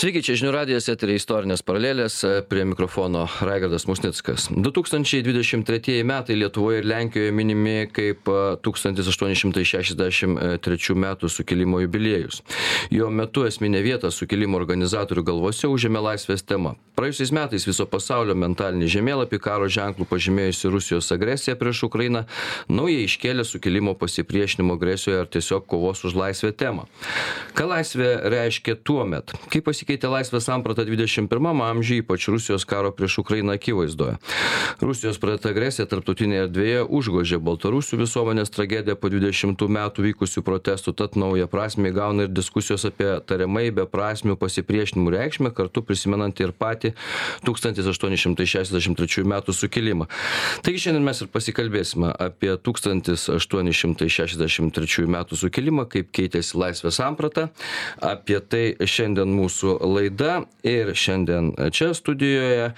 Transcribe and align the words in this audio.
Sveiki, 0.00 0.22
čia 0.24 0.32
žinių 0.40 0.54
radijas, 0.54 0.86
eterė 0.88 1.12
istorinės 1.18 1.60
paralelės, 1.60 2.14
prie 2.48 2.62
mikrofono 2.64 3.26
Raigardas 3.44 3.84
Musnickas. 3.84 4.48
2023 4.48 6.00
metai 6.08 6.40
Lietuvoje 6.40 6.80
ir 6.80 6.88
Lenkijoje 6.88 7.28
minimi 7.36 7.84
kaip 7.92 8.24
1863 8.64 10.96
metų 11.04 11.28
sukilimo 11.28 11.84
jubiliejus. 11.84 12.40
Jo 12.88 13.12
metu 13.12 13.44
esminė 13.44 13.84
vieta 13.84 14.08
sukilimo 14.08 14.56
organizatorių 14.56 15.20
galvose 15.34 15.68
užėmė 15.68 16.00
laisvės 16.06 16.48
tema. 16.48 16.80
Praėjusiais 16.96 17.32
metais 17.36 17.68
viso 17.68 17.84
pasaulio 17.88 18.34
mentalinį 18.36 18.86
žemėlapį 18.92 19.38
karo 19.40 19.68
ženklų 19.68 20.04
pažymėjusi 20.08 20.68
Rusijos 20.72 21.12
agresija 21.12 21.56
prieš 21.60 21.82
Ukrainą 21.90 22.24
naujai 22.72 23.04
iškėlė 23.04 23.44
sukilimo 23.44 23.94
pasipriešinimo 24.00 24.74
agresijoje 24.80 25.20
ar 25.22 25.28
tiesiog 25.32 25.62
kovos 25.68 26.04
už 26.08 26.12
laisvę 26.16 26.52
temą. 26.56 26.84
Ką 27.56 27.64
laisvė 27.68 28.08
reiškia 28.32 28.74
tuo 28.84 29.04
metu? 29.08 29.36
Kaip 29.52 29.64
pasikeitė 29.90 30.06
laisvės 30.06 30.46
samprata 30.46 30.86
21 30.86 31.26
amžiuje, 31.66 32.04
ypač 32.04 32.28
Rusijos 32.30 32.62
karo 32.64 32.94
prieš 32.94 33.18
Ukrainą 33.24 33.58
akivaizdoje. 33.58 34.22
Rusijos 34.78 35.18
pradėta 35.18 35.50
agresija 35.50 35.82
tarptautinėje 35.90 36.46
erdvėje 36.46 36.86
užgožė 36.86 37.42
Baltarusių 37.42 37.98
visuomenės 37.98 38.54
tragediją 38.54 38.94
po 38.94 39.10
20 39.10 39.58
metų 39.58 40.02
vykusių 40.04 40.42
protestų, 40.46 40.94
tad 40.94 41.18
naują 41.18 41.50
prasme 41.50 41.90
įgauna 41.90 42.22
ir 42.28 42.30
diskusijos 42.30 42.86
apie 42.86 43.18
tariamai 43.26 43.74
beprasmių 43.74 44.38
pasipriešinimų 44.38 45.10
reikšmę, 45.16 45.50
kartu 45.58 45.82
prisimenant 45.82 46.38
ir 46.38 46.54
patį 46.54 46.94
1863 47.42 49.26
metų 49.26 49.50
sukilimą. 49.58 50.06
Taigi 50.62 50.86
šiandien 50.86 51.02
mes 51.02 51.18
ir 51.18 51.26
pasikalbėsime 51.34 52.14
apie 52.14 52.54
1863 52.54 55.10
metų 55.18 55.34
sukilimą, 55.42 55.90
kaip 55.90 56.14
keitėsi 56.14 56.54
laisvės 56.62 57.02
samprata. 57.02 57.50
Apie 57.98 58.38
tai 58.38 58.78
šiandien 58.86 59.26
mūsų 59.34 59.79
laida 59.80 60.42
ir 60.62 60.92
šiandien 60.94 61.52
čia 61.72 61.94
studijoje 61.94 62.70
e, 62.70 62.72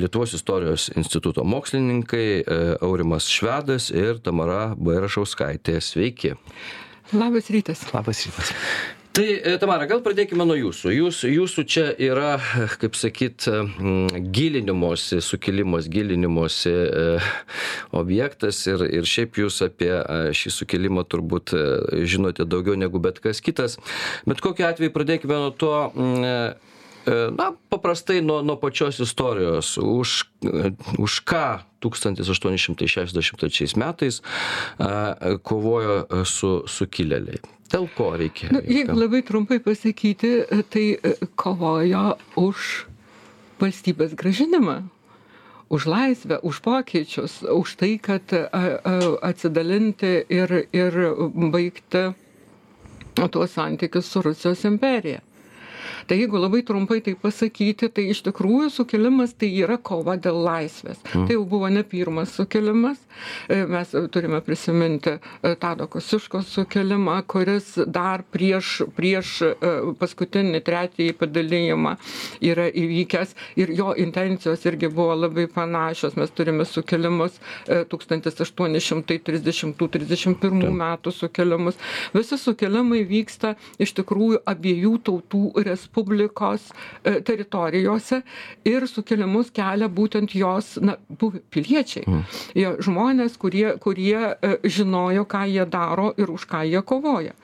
Lietuvos 0.00 0.34
istorijos 0.34 0.90
instituto 0.96 1.44
mokslininkai 1.44 2.28
e, 2.40 2.42
Aurimas 2.80 3.28
Švedas 3.30 3.90
ir 3.90 4.20
Tamara 4.24 4.74
Bairašauskaitė. 4.76 5.80
Sveiki. 5.84 6.34
Labas 7.12 7.50
rytas. 7.52 7.86
Labas 7.92 8.26
rytas. 8.26 8.54
Tai, 9.14 9.28
e, 9.30 9.52
Tamara, 9.62 9.84
gal 9.86 10.00
pradėkime 10.02 10.42
nuo 10.42 10.56
jūsų. 10.58 10.90
Jūs, 10.90 11.20
jūsų 11.30 11.62
čia 11.70 11.84
yra, 12.02 12.32
kaip 12.82 12.96
sakyt, 12.98 13.46
gilinimosi, 14.34 15.20
sukilimas, 15.22 15.86
gilinimosi 15.86 16.72
e, 16.74 17.20
objektas 17.94 18.58
ir, 18.66 18.82
ir 18.90 19.06
šiaip 19.06 19.38
jūs 19.38 19.62
apie 19.68 19.92
šį 20.34 20.50
sukilimą 20.56 21.06
turbūt 21.06 21.54
žinote 22.10 22.42
daugiau 22.42 22.74
negu 22.74 22.98
bet 22.98 23.22
kas 23.22 23.38
kitas. 23.38 23.78
Bet 24.26 24.42
kokiu 24.42 24.66
atveju 24.66 24.90
pradėkime 24.98 25.38
nuo 25.44 25.54
to, 25.62 25.94
na, 27.06 27.46
paprastai 27.70 28.18
nuo, 28.18 28.42
nuo 28.42 28.58
pačios 28.58 28.98
istorijos. 28.98 29.78
Už, 29.78 30.26
už 30.98 31.22
ką 31.22 31.62
1863 31.86 33.78
metais 33.78 34.22
kovojo 35.46 36.24
su 36.26 36.66
sukilėliai. 36.66 37.38
Dėl 37.74 37.86
ko 37.96 38.08
reikia? 38.18 38.50
Nu, 38.54 38.60
jeigu 38.62 38.94
labai 38.96 39.20
trumpai 39.26 39.58
pasakyti, 39.64 40.30
tai 40.70 40.84
kovojo 41.40 42.04
už 42.38 42.68
valstybės 43.58 44.14
gražinimą, 44.20 44.76
už 45.74 45.86
laisvę, 45.90 46.38
už 46.46 46.60
pokyčius, 46.62 47.40
už 47.50 47.74
tai, 47.80 47.92
kad 47.98 48.30
atsidalinti 49.26 50.14
ir, 50.30 50.56
ir 50.70 50.98
baigti 51.54 52.06
tuos 53.14 53.54
santykius 53.58 54.10
su 54.10 54.22
Rusijos 54.22 54.64
imperija 54.70 55.22
tai 56.08 56.18
jeigu 56.20 56.40
labai 56.40 56.62
trumpai 56.66 57.00
tai 57.04 57.14
pasakyti 57.20 57.90
tai 57.94 58.08
iš 58.12 58.24
tikrųjų 58.28 58.70
sukilimas 58.74 59.34
tai 59.38 59.50
yra 59.64 59.78
kova 59.78 60.16
dėl 60.20 60.42
laisvės. 60.44 61.00
Mm. 61.14 61.26
tai 61.26 61.36
jau 61.36 61.44
buvo 61.48 61.68
ne 61.72 61.82
pirmas 61.86 62.34
sukilimas. 62.36 62.98
E, 63.48 63.64
mes 63.70 63.94
turime 64.10 64.40
prisiminti 64.44 65.14
e, 65.42 65.54
tado 65.60 65.86
kosciuškos 65.90 66.48
sukilimą 66.54 67.20
kuris 67.30 67.74
dar 67.86 68.24
prieš 68.34 68.82
prieš 68.96 69.34
e, 69.46 69.52
paskutinį 70.00 70.60
trečiąjį 70.66 71.16
padalijimą 71.20 71.96
yra 72.44 72.66
įvykęs. 72.70 73.34
Ir 73.60 73.72
jo 73.78 73.92
intencijos 74.00 74.64
irgi 74.68 74.90
buvo 74.92 75.14
labai 75.18 75.46
panašios. 75.50 76.16
Mes 76.18 76.32
turime 76.34 76.66
sukilimus 76.68 77.38
tūkstantis 77.90 78.40
aštuoni 78.44 78.80
šimtai 78.82 79.18
trisdešimtų 79.24 79.88
trisdešim 79.96 80.36
pirmų 80.40 80.70
metų 80.74 81.12
sukilimus. 81.14 81.78
Visi 82.14 82.38
sukilimai 82.40 83.02
vyksta 83.08 83.54
iš 83.82 83.94
tikrųjų 84.00 84.42
abiejų 84.50 84.94
tautų 85.08 85.42
respublikos 85.74 86.70
teritorijose 87.04 88.22
ir 88.68 88.86
sukilimus 88.88 89.50
kelia 89.54 89.88
būtent 89.88 90.34
jos 90.38 90.76
na 90.82 90.96
piliečiai. 91.54 92.22
Jie 92.54 92.74
žmonės 92.84 93.36
kurie 93.40 93.74
kurie 93.82 94.34
žinojo 94.64 95.24
ką 95.28 95.44
jie 95.50 95.66
daro 95.70 96.12
ir 96.16 96.30
už 96.30 96.46
ką 96.50 96.62
jie 96.68 96.82
kovoja. 96.82 97.34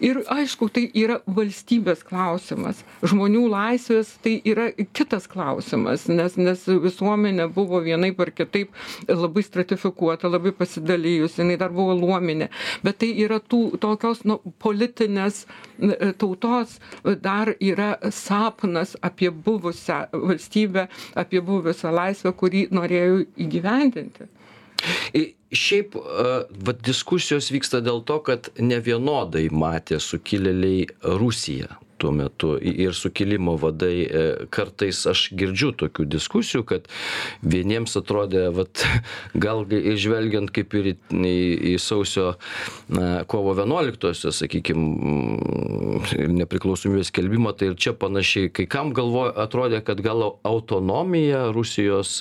Ir 0.00 0.22
aišku 0.30 0.68
tai 0.72 0.86
yra 0.94 1.20
valstybės 1.26 2.04
klausimas. 2.06 2.84
Žmonių 3.02 3.46
laisvės 3.50 4.14
tai 4.24 4.36
yra 4.44 4.70
kitas 4.96 5.28
klausimas 5.30 6.06
nes 6.08 6.36
nes 6.40 6.64
visuomenė 6.84 7.48
buvo 7.54 7.80
vienaip 7.84 8.20
ar 8.20 8.32
kitaip 8.34 8.74
labai 9.08 9.44
stratifikuota 9.46 10.30
labai 10.30 10.52
pasidalijusi 10.56 11.42
jinai 11.42 11.58
dar 11.60 11.74
buvo 11.74 11.96
luominė. 11.98 12.50
Bet 12.84 13.00
tai 13.02 13.12
yra 13.24 13.40
tų 13.40 13.62
tokios 13.82 14.24
nu 14.28 14.40
politinės 14.62 15.44
tautos 16.20 16.78
dar 17.24 17.54
yra 17.72 17.90
sapnas 18.14 18.96
apie 19.06 19.30
buvusią 19.30 20.02
valstybę 20.12 20.86
apie 21.22 21.42
buvusią 21.42 21.92
laisvę 21.94 22.32
kurį 22.42 22.66
norėjo 22.74 23.20
įgyvendinti. 23.46 24.28
Šiaip, 25.50 25.96
va, 25.98 26.74
diskusijos 26.86 27.50
vyksta 27.50 27.80
dėl 27.82 28.04
to, 28.06 28.20
kad 28.26 28.52
nevienodai 28.62 29.48
matė 29.50 29.98
sukilėliai 30.02 30.86
Rusiją 31.18 31.80
tuo 32.00 32.12
metu 32.14 32.54
ir 32.60 32.96
sukilimo 32.96 33.56
vadai 33.60 33.94
kartais 34.52 35.02
aš 35.10 35.28
girdžiu 35.36 35.72
tokių 35.84 36.06
diskusijų, 36.10 36.64
kad 36.68 36.88
vieniems 37.42 37.96
atrodė, 38.00 38.48
vat, 38.54 38.84
gal 39.44 39.64
žvelgiant 39.68 40.50
kaip 40.54 40.74
ir 40.78 40.92
į, 40.92 40.94
į, 41.14 41.36
į 41.72 41.76
sausio 41.82 42.32
na, 42.92 43.22
kovo 43.30 43.54
11-osios, 43.58 44.40
sakykime, 44.42 44.86
nepriklausomybės 46.40 47.10
skelbimą, 47.12 47.54
tai 47.58 47.70
ir 47.70 47.78
čia 47.80 47.94
panašiai, 47.96 48.50
kai 48.54 48.66
kam 48.70 48.94
galvoja, 48.96 49.34
atrodė, 49.44 49.82
kad 49.84 50.00
gal 50.04 50.24
autonomija 50.46 51.48
Rusijos 51.54 52.18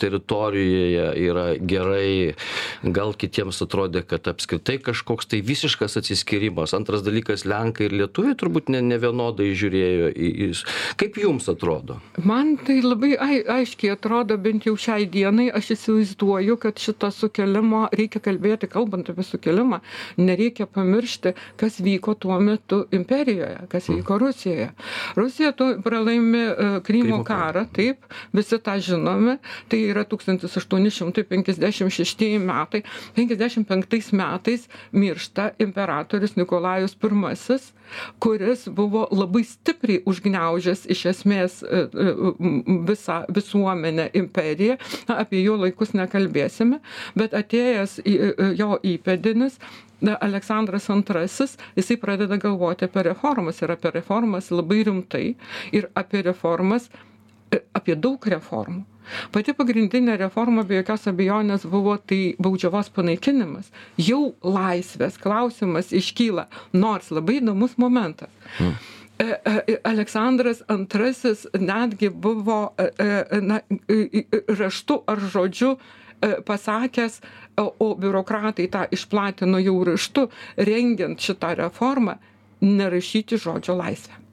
teritorijoje 0.00 1.08
yra 1.26 1.46
gerai, 1.58 2.34
gal 2.82 3.14
kitiems 3.16 3.62
atrodė, 3.64 4.04
kad 4.06 4.28
apskritai 4.30 4.78
kažkoks 4.82 5.30
tai 5.30 5.42
visiškas 5.46 5.98
atsiskirimas. 6.00 6.74
Antras 6.76 7.04
dalykas, 7.06 7.46
Lenkai 7.48 7.88
ir 7.88 7.96
Lietuviai 8.02 8.36
turbūt 8.38 8.70
ne, 8.72 8.82
ne 8.84 8.98
vienodai 9.06 9.54
žiūrėjo 9.56 10.10
į, 10.12 10.28
į... 10.46 10.48
Kaip 11.00 11.16
jums 11.20 11.48
atrodo? 11.50 11.98
Man 12.26 12.56
tai 12.60 12.80
labai 12.84 13.14
ai, 13.16 13.40
aiškiai 13.58 13.90
atrodo, 13.94 14.36
bent 14.40 14.66
jau 14.68 14.76
šiai 14.78 15.06
dienai, 15.10 15.50
aš 15.54 15.70
įsivaizduoju, 15.76 16.56
kad 16.62 16.78
šito 16.82 17.10
sukėlimo 17.14 17.86
reikia 17.96 18.20
kalbėti, 18.24 18.66
kalbant 18.72 19.10
apie 19.12 19.24
sukėlimą, 19.26 19.78
nereikia 20.20 20.66
pamiršti, 20.66 21.34
kas 21.60 21.80
vyko 21.84 22.14
tuo 22.20 22.40
metu 22.42 22.78
imperijoje, 22.96 23.58
kas 23.72 23.84
vyko 23.92 24.18
Rusijoje. 24.22 24.68
Rusija 25.16 25.50
to 25.56 25.66
pralaimi 25.84 26.44
uh, 26.46 26.54
Krymo 26.86 27.18
karą, 27.26 27.62
taip, 27.76 27.96
visi 28.36 28.56
tą 28.62 28.74
žinome, 28.82 29.34
tai 29.70 29.78
yra 29.90 30.02
1856 30.08 32.38
metai. 32.42 32.82
55 33.16 34.12
metais 34.16 34.68
miršta 34.92 35.50
imperatorius 35.62 36.36
Nikolajus 36.36 36.96
I, 36.96 36.98
kuris 38.22 38.66
buvo 38.68 39.06
labai 39.14 39.44
stipriai 39.46 40.02
užgniaužęs 40.08 40.86
iš 40.94 41.04
esmės 41.12 41.58
visą 42.90 43.18
visuomenę 43.36 44.10
imperiją. 44.22 44.78
Na, 45.08 45.20
apie 45.24 45.42
jo 45.44 45.56
laikus 45.60 45.94
nekalbėsime, 45.96 46.80
bet 47.18 47.34
atėjęs 47.36 47.98
jo 48.58 48.76
įpėdinis, 48.94 49.58
Aleksandras 50.20 50.88
II, 50.90 51.46
jisai 51.76 51.96
pradeda 51.96 52.36
galvoti 52.36 52.84
apie 52.84 53.02
reformas 53.06 53.62
ir 53.64 53.72
apie 53.72 53.90
reformas 53.94 54.50
labai 54.52 54.82
rimtai 54.84 55.24
ir 55.72 55.88
apie 55.96 56.20
reformas, 56.26 56.90
apie 57.72 57.96
daug 57.96 58.26
reformų. 58.28 58.84
Pati 59.34 59.54
pagrindinė 59.56 60.16
reforma 60.20 60.64
be 60.66 60.80
jokios 60.80 61.06
abejonės 61.10 61.66
buvo 61.70 61.96
tai 61.98 62.34
baudžiavos 62.42 62.90
panaikinimas. 62.96 63.70
Jau 64.00 64.34
laisvės 64.42 65.18
klausimas 65.22 65.92
iškyla, 65.94 66.48
nors 66.74 67.12
labai 67.14 67.40
įdomus 67.40 67.76
momentas. 67.80 68.32
Hmm. 68.58 68.76
Aleksandras 69.88 70.60
II 70.68 71.60
netgi 71.64 72.10
buvo 72.10 72.58
na, 73.40 73.62
raštu 74.60 74.98
ar 75.08 75.22
žodžiu 75.32 75.76
pasakęs, 76.44 77.20
o 77.56 77.94
biurokratai 77.96 78.68
tą 78.72 78.84
išplatino 78.92 79.60
jau 79.62 79.78
raštu, 79.88 80.28
rengiant 80.56 81.20
šitą 81.20 81.54
reformą, 81.62 82.18
nerašyti 82.60 83.40
žodžio 83.40 83.76
laisvę. 83.80 84.25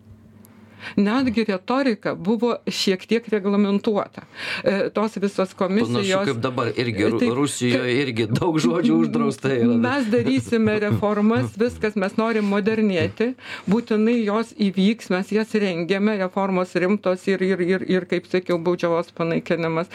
Netgi 0.95 1.45
retorika 1.47 2.15
buvo 2.15 2.55
šiek 2.67 3.05
tiek 3.07 3.27
reglamentuota. 3.31 4.25
E, 4.63 4.89
tos 4.93 5.17
visos 5.17 5.53
komisijos. 5.53 5.93
Panašu, 5.93 6.31
kaip 6.31 6.41
dabar 6.43 6.71
irgi 6.75 7.09
tai, 7.19 7.29
Rusijoje 7.35 7.95
irgi 8.01 8.27
daug 8.31 8.59
žodžių 8.63 8.99
uždrausta 9.05 9.53
yra. 9.55 9.77
Mes 9.83 10.09
darysime 10.11 10.77
reformas, 10.83 11.53
viskas 11.59 11.97
mes 11.99 12.17
norim 12.19 12.47
modernėti, 12.51 13.33
būtinai 13.69 14.19
jos 14.23 14.53
įvyks, 14.57 15.11
mes 15.13 15.33
jas 15.35 15.53
rengiame, 15.59 16.17
reformos 16.21 16.73
rimtos 16.79 17.27
ir, 17.31 17.43
ir, 17.45 17.63
ir, 17.63 17.87
ir 17.89 18.07
kaip 18.09 18.27
sakiau, 18.31 18.59
baudžiavos 18.63 19.11
panaikinimas, 19.17 19.91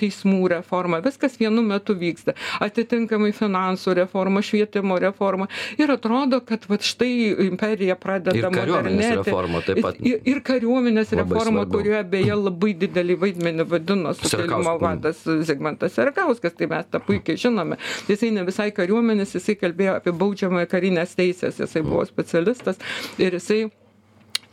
teismų 0.00 0.48
reforma, 0.54 1.00
viskas 1.04 1.36
vienu 1.40 1.62
metu 1.66 1.94
vyksta. 1.98 2.34
Atitinkamai 2.62 3.32
finansų 3.36 3.94
reforma, 4.00 4.42
švietimo 4.44 4.98
reforma. 5.02 5.48
Ir 5.80 5.92
atrodo, 5.94 6.40
kad 6.46 6.64
va, 6.70 6.78
štai 6.80 7.10
imperija 7.48 7.96
pradeda 8.00 8.50
modernėti. 8.52 9.20
Reforma, 9.20 9.62
taip 9.66 9.82
pat. 9.84 10.00
Ir, 10.00 10.20
ir 10.30 10.40
kariuomenės 10.46 11.14
reforma, 11.18 11.64
kurioje 11.70 12.02
beje 12.12 12.36
labai 12.38 12.74
didelį 12.84 13.18
vaidmenį 13.24 13.66
vadino 13.70 14.14
sukilimo 14.16 14.76
vadas 14.82 15.24
Zigmantas 15.48 15.96
Sergauskas, 15.98 16.56
tai 16.58 16.70
mes 16.70 16.88
tą 16.92 17.02
puikiai 17.04 17.40
žinome. 17.40 17.80
Jisai 18.10 18.32
ne 18.36 18.46
visai 18.48 18.70
kariuomenės, 18.76 19.36
jisai 19.38 19.58
kalbėjo 19.60 19.98
apie 19.98 20.14
baudžiamąją 20.22 20.70
karinės 20.70 21.16
teisės, 21.18 21.60
jisai 21.62 21.84
buvo 21.86 22.06
specialistas 22.08 22.80
ir 23.20 23.38
jisai 23.38 23.66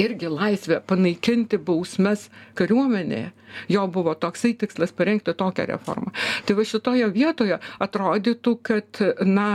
irgi 0.02 0.30
laisvė 0.30 0.80
panaikinti 0.88 1.60
bausmes 1.68 2.28
kariuomenėje. 2.58 3.32
Jo 3.72 3.88
buvo 3.92 4.14
toksai 4.20 4.54
tikslas 4.60 4.94
parengti 4.94 5.34
tokią 5.38 5.66
reformą. 5.72 6.14
Tai 6.46 6.58
va 6.60 6.66
šitoje 6.68 7.10
vietoje 7.16 7.58
atrodytų, 7.84 8.54
kad, 8.70 9.02
na, 9.26 9.50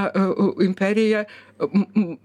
imperija 0.65 1.25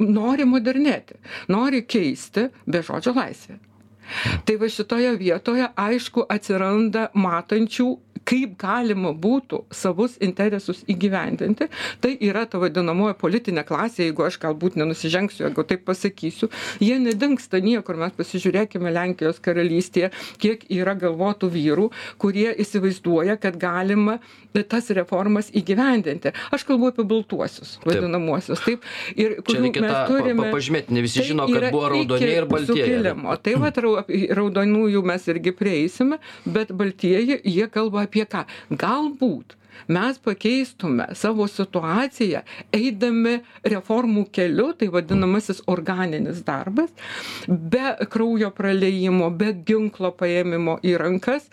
nori 0.02 0.48
modernėti, 0.50 1.20
nori 1.54 1.84
keisti 1.86 2.48
be 2.66 2.82
žodžio 2.86 3.14
laisvę. 3.18 3.60
Tai 4.48 4.56
va 4.62 4.70
šitoje 4.72 5.14
vietoje, 5.20 5.68
aišku, 5.76 6.26
atsiranda 6.32 7.08
matančių 7.18 7.88
kaip 8.28 8.58
galima 8.60 9.14
būtų 9.16 9.64
savus 9.74 10.18
interesus 10.24 10.84
įgyvendinti. 10.92 11.70
Tai 12.04 12.12
yra 12.28 12.46
ta 12.50 12.60
vadinamoji 12.62 13.18
politinė 13.22 13.64
klasė, 13.68 14.08
jeigu 14.08 14.26
aš 14.28 14.40
galbūt 14.44 14.78
nenusižengsiu, 14.80 15.46
jeigu 15.48 15.66
taip 15.68 15.86
pasakysiu. 15.88 16.50
Jie 16.84 16.98
nedingsta 17.02 17.62
niekur, 17.64 18.00
mes 18.00 18.16
pasižiūrėkime 18.18 18.92
Lenkijos 18.94 19.40
karalystėje, 19.44 20.12
kiek 20.42 20.66
yra 20.74 20.98
galvotų 21.00 21.52
vyrų, 21.54 21.88
kurie 22.22 22.50
įsivaizduoja, 22.64 23.38
kad 23.42 23.60
galima 23.62 24.20
tas 24.66 24.90
reformas 24.96 25.52
įgyvendinti. 25.54 26.32
Aš 26.54 26.64
kalbu 26.68 26.90
apie 26.92 27.06
baltuosius, 27.08 27.76
vadinamuosius. 27.86 28.64
Taip. 28.66 28.86
Ir 29.14 29.38
reikia 29.46 29.84
mes 29.84 29.98
turime. 30.10 30.48
Pažymėti, 30.54 30.96
ne 30.98 31.04
visi 31.06 31.22
tai 31.22 31.28
žino, 31.30 31.46
kad 31.52 31.68
buvo 31.70 31.92
raudoniai 31.94 32.40
ir 32.40 32.48
baltieji. 32.50 33.14
Tai 33.46 33.56
va, 33.62 33.72
raudonųjų 34.40 35.04
mes 35.06 35.28
irgi 35.30 35.54
prieisime, 35.58 36.18
bet 36.46 36.74
baltieji, 36.74 37.38
jie 37.46 37.68
kalba 37.70 38.08
apie 38.08 38.17
apie 38.18 38.26
ką? 38.26 38.44
Galbūt 38.74 39.56
mes 39.88 40.18
pakeistume 40.18 41.06
savo 41.14 41.46
situaciją 41.48 42.42
eidami 42.74 43.38
reformų 43.62 44.26
keliu 44.34 44.72
tai 44.74 44.90
vadinamasis 44.90 45.62
organinis 45.70 46.42
darbas 46.48 46.90
be 47.48 47.94
kraujo 48.10 48.50
praliejimo 48.58 49.30
be 49.30 49.54
ginklo 49.54 50.12
paėmimo 50.18 50.80
į 50.82 50.98
rankas 50.98 51.46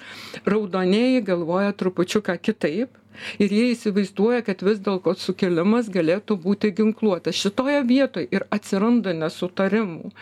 raudonieji 0.49 1.21
galvoja 1.29 1.77
trupučiuką 1.77 2.39
kitaip 2.41 2.97
ir 3.39 3.53
jie 3.53 3.67
įsivaizduoja 3.73 4.43
kad 4.47 4.63
vis 4.67 4.81
dėlto 4.85 5.15
sukilimas 5.19 5.91
galėtų 5.93 6.37
būti 6.45 6.73
ginkluotas 6.77 7.39
šitoje 7.39 7.83
vietoj 7.89 8.27
ir 8.31 8.47
atsiranda 8.55 9.15
nesutarimų. 9.17 10.13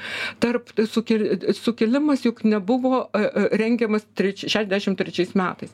Tarp 0.42 0.72
sukil 0.90 1.26
sukilimas 1.56 2.24
juk 2.26 2.44
nebuvo 2.48 3.04
e, 3.04 3.22
e, 3.22 3.46
rengiamas 3.62 4.06
treč 4.16 4.44
šešiasdešim 4.46 4.96
trečiais 4.98 5.34
metais. 5.38 5.72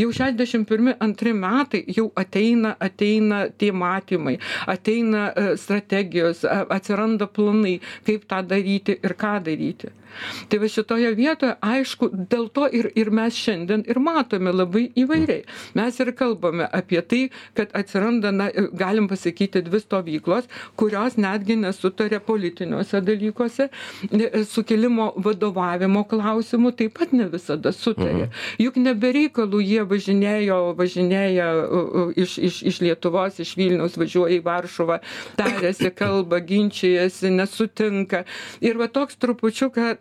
Jau 0.00 0.10
šešiasdešim 0.10 0.66
pirmi 0.68 0.96
antri 1.00 1.34
metai 1.36 1.84
jau 1.96 2.10
ateina 2.18 2.74
ateina 2.80 3.44
tie 3.58 3.72
matymai 3.72 4.36
ateina 4.66 5.30
e, 5.30 5.46
strategijos 5.60 6.44
atsiranda 6.44 7.26
planai 7.26 7.78
kaip 8.06 8.26
tą 8.30 8.42
daryti 8.46 8.98
ir 9.02 9.16
ką 9.18 9.38
daryti 9.46 9.94
tai 10.48 10.58
va 10.62 10.68
šitoje 10.68 11.12
vietoje 11.18 11.56
aišku 11.60 12.10
dėl 12.30 12.48
to 12.54 12.68
ir 12.72 12.90
ir 12.98 13.10
mes 13.14 13.36
šiandien 13.36 13.84
ir 13.88 14.00
matome 14.02 14.52
labai 14.52 14.86
įvairiai. 14.98 15.44
Mes 15.78 16.00
ir 16.00 16.12
kalbame 16.16 16.66
apie 16.66 17.00
tai 17.02 17.22
kad 17.54 17.72
atsiranda 17.76 18.32
na 18.32 18.50
galim 18.72 19.08
pasakyti 19.08 19.62
dvi 19.66 19.80
stovyklos 19.80 20.48
kurios 20.76 21.16
netgi 21.16 21.56
nesutaria 21.56 22.20
politiniuose 22.20 23.00
dalykuose 23.06 23.68
sukilimo 24.50 25.12
vadovavimo 25.16 26.04
klausimu 26.04 26.72
taip 26.76 26.98
pat 26.98 27.12
ne 27.12 27.28
visada 27.32 27.72
sutaria 27.72 28.26
mhm. 28.26 28.64
juk 28.64 28.76
ne 28.76 28.94
be 28.94 29.12
reikalo 29.16 29.60
jie 29.60 29.84
važinėjo 29.92 30.60
važinėja 30.78 31.48
iš 32.16 32.38
iš 32.38 32.62
iš 32.72 32.80
lietuvos 32.84 33.40
iš 33.42 33.54
vilniaus 33.58 33.98
važiuoja 34.00 34.38
į 34.38 34.44
varšuvą 34.44 35.00
tariasi 35.36 35.90
kalba 35.94 36.40
ginčijasi 36.40 37.30
nesutinka. 37.30 38.24
Ir 38.60 38.78
va 38.80 38.88
toks 38.88 39.18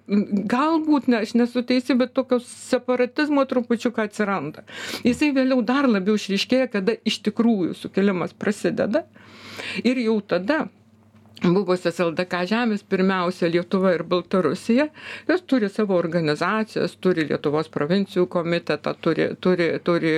trupučiuką 0.08 0.48
galbūt 0.50 1.10
ne 1.12 1.22
aš 1.24 1.36
nesu 1.38 1.64
teisi 1.68 1.96
bet 2.00 2.14
tokio 2.18 2.40
separatizmo 2.44 3.46
trupučiuką 3.50 4.08
atsiranda. 4.08 4.66
Jisai 5.06 5.32
vėliau 5.36 5.62
dar 5.66 5.90
labiau 5.90 6.18
išryškėja 6.20 6.72
kada 6.74 6.96
iš 7.06 7.22
tikrųjų 7.28 7.76
sukilimas 7.78 8.34
prasideda. 8.34 9.06
Ir 9.84 10.00
jau 10.00 10.20
tada 10.24 10.68
buvusios 11.44 12.00
ldk 12.04 12.42
žemės 12.50 12.84
pirmiausia 12.90 13.50
lietuva 13.52 13.94
ir 13.96 14.04
baltarusija. 14.08 14.88
Jos 15.30 15.44
turi 15.48 15.70
savo 15.72 15.96
organizacijas 16.00 16.96
turi 17.02 17.26
lietuvos 17.30 17.70
provincijų 17.72 18.26
komitetą 18.32 18.94
turi 19.02 19.30
turi 19.42 19.70
turi 19.84 20.14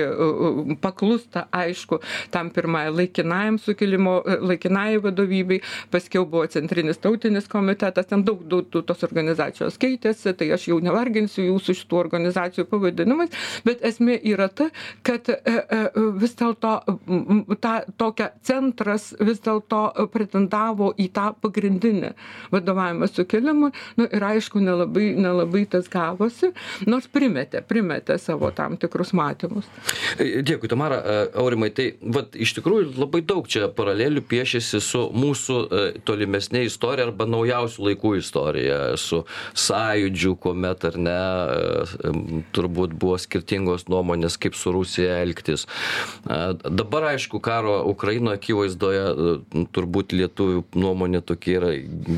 paklūsta 0.82 1.46
aišku 1.54 2.00
tam 2.34 2.50
pirmajam 2.54 2.96
laikinajam 2.98 3.58
sukilimo 3.62 4.18
laikinajai 4.26 5.00
vadovybei. 5.04 5.60
Paskiau 5.92 6.26
buvo 6.26 6.46
centrinis 6.50 6.98
tautinis 7.02 7.48
komitetas 7.50 8.10
ten 8.10 8.24
daug 8.26 8.42
daug 8.48 8.68
tos 8.72 9.04
organizacijos 9.06 9.78
keitėsi 9.80 10.34
tai 10.38 10.50
aš 10.56 10.68
jau 10.72 10.80
nevarginsiu 10.82 11.46
jūsų 11.46 11.76
šitų 11.82 11.98
organizacijų 12.02 12.66
pavadinimais 12.70 13.32
bet 13.66 13.82
esmė 13.86 14.18
yra 14.32 14.48
ta 14.48 14.68
kad 15.06 15.28
e, 15.32 15.38
e, 15.46 15.80
vis 16.22 16.34
dėlto 16.38 16.74
tą 17.62 17.74
tokią 18.00 18.28
centras 18.46 19.10
vis 19.20 19.40
dėlto 19.44 19.82
pretendavo 20.12 20.92
į 21.00 21.08
tą 21.14 21.32
pagrindinį 21.42 22.12
vadovavimą 22.52 23.08
sukilimui 23.10 23.72
nu 23.98 24.06
ir 24.08 24.24
aišku 24.32 24.62
nelabai 24.62 25.12
nelabai 25.16 25.64
tas 25.70 25.88
gavosi 25.92 26.52
nors 26.88 27.08
primetė 27.12 27.62
primetė 27.68 28.18
savo 28.20 28.50
tam 28.54 28.76
tikrus 28.80 29.12
matymus. 29.16 29.68
E, 30.18 30.42
dėkui 30.46 30.70
tamara. 30.70 30.98
E, 31.02 31.18
aurimai 31.42 31.70
tai 31.74 31.92
vat 32.02 32.36
iš 32.36 32.54
tikrųjų 32.58 32.94
labai 32.96 33.22
daug 33.26 33.48
čia 33.50 33.68
paralelių 33.72 34.24
piešiasi 34.28 34.80
su 34.82 35.04
mūsų 35.14 35.58
e, 35.62 35.84
tolimesne 36.08 36.64
istorija 36.68 37.08
arba 37.08 37.26
naujausių 37.30 37.88
laikų 37.88 38.14
istorija 38.20 38.80
su 39.00 39.22
sąjūdžiu 39.66 40.36
kuomet 40.42 40.86
ar 40.88 40.98
ne 41.00 41.18
turbūt 42.56 42.96
buvo 42.98 43.18
skirtingos 43.20 43.88
nuomonės 43.92 44.38
kaip 44.40 44.56
su 44.58 44.72
rusija 44.74 45.20
elgtis. 45.22 45.66
Dabar 46.24 47.12
aišku 47.12 47.40
karo 47.42 47.80
ukrainoj 47.90 48.36
akivaizdoje 48.38 49.02
turbūt 49.74 50.14
lietuvių 50.16 50.64
nuomonė 50.78 51.01
nuomonė 51.02 51.22
tokia 51.26 51.58
yra 51.58 51.70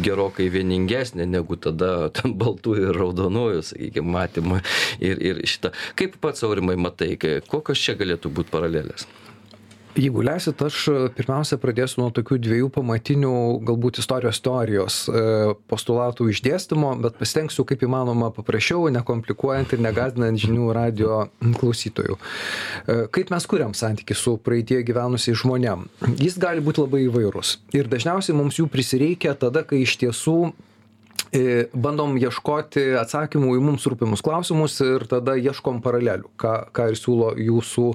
gerokai 0.04 0.50
vieningesnė 0.52 1.26
negu 1.26 1.56
tada 1.56 2.08
ten 2.16 2.36
baltųjų 2.40 2.90
ir 2.90 3.00
raudonųjų 3.00 3.64
sakykim 3.70 4.10
matymą 4.12 4.60
ir 5.00 5.20
ir 5.20 5.44
šitą 5.48 5.72
kaip 5.96 6.18
pats 6.20 6.44
aurimai 6.44 6.76
matai 6.76 7.14
kokios 7.48 7.80
čia 7.80 7.96
galėtų 7.96 8.32
būt 8.34 8.52
paralelės 8.52 9.08
jeigu 9.98 10.22
leisit 10.24 10.60
aš 10.64 10.80
pirmiausia 11.16 11.58
pradėsiu 11.60 12.02
nuo 12.02 12.10
tokių 12.14 12.38
dviejų 12.42 12.70
pamatinių 12.74 13.34
galbūt 13.68 14.00
istorijos 14.02 14.40
teorijos 14.44 14.98
e, 15.08 15.22
postulatų 15.70 16.28
išdėstymo 16.32 16.94
bet 17.04 17.18
pasistengsiu 17.20 17.66
kaip 17.68 17.84
įmanoma 17.86 18.30
paprasčiau 18.34 18.88
nekomplikuojant 18.94 19.74
ir 19.76 19.84
negąsdinant 19.84 20.40
žinių 20.40 20.68
radijo 20.74 21.20
klausytojų. 21.60 22.18
E, 22.18 22.98
kaip 23.14 23.32
mes 23.34 23.48
kuriam 23.50 23.74
santykį 23.76 24.18
su 24.18 24.36
praeityje 24.42 24.82
gyvenusiais 24.90 25.40
žmonėm? 25.44 25.88
Jis 26.18 26.38
gali 26.42 26.64
būt 26.64 26.82
labai 26.82 27.04
įvairus 27.06 27.58
ir 27.76 27.90
dažniausiai 27.90 28.36
mums 28.36 28.58
jų 28.60 28.68
prisireikia 28.72 29.36
tada 29.38 29.64
kai 29.66 29.84
iš 29.84 29.98
tiesų 30.02 30.38
bandom 31.74 32.14
ieškoti 32.20 32.94
atsakymų 33.00 33.56
į 33.58 33.62
mums 33.64 33.86
rūpimus 33.90 34.22
klausimus 34.24 34.76
ir 34.84 35.06
tada 35.10 35.34
ieškom 35.40 35.80
paralelių 35.84 36.30
ką 36.40 36.54
ką 36.74 36.86
ir 36.92 36.98
siūlo 36.98 37.32
jūsų 37.40 37.86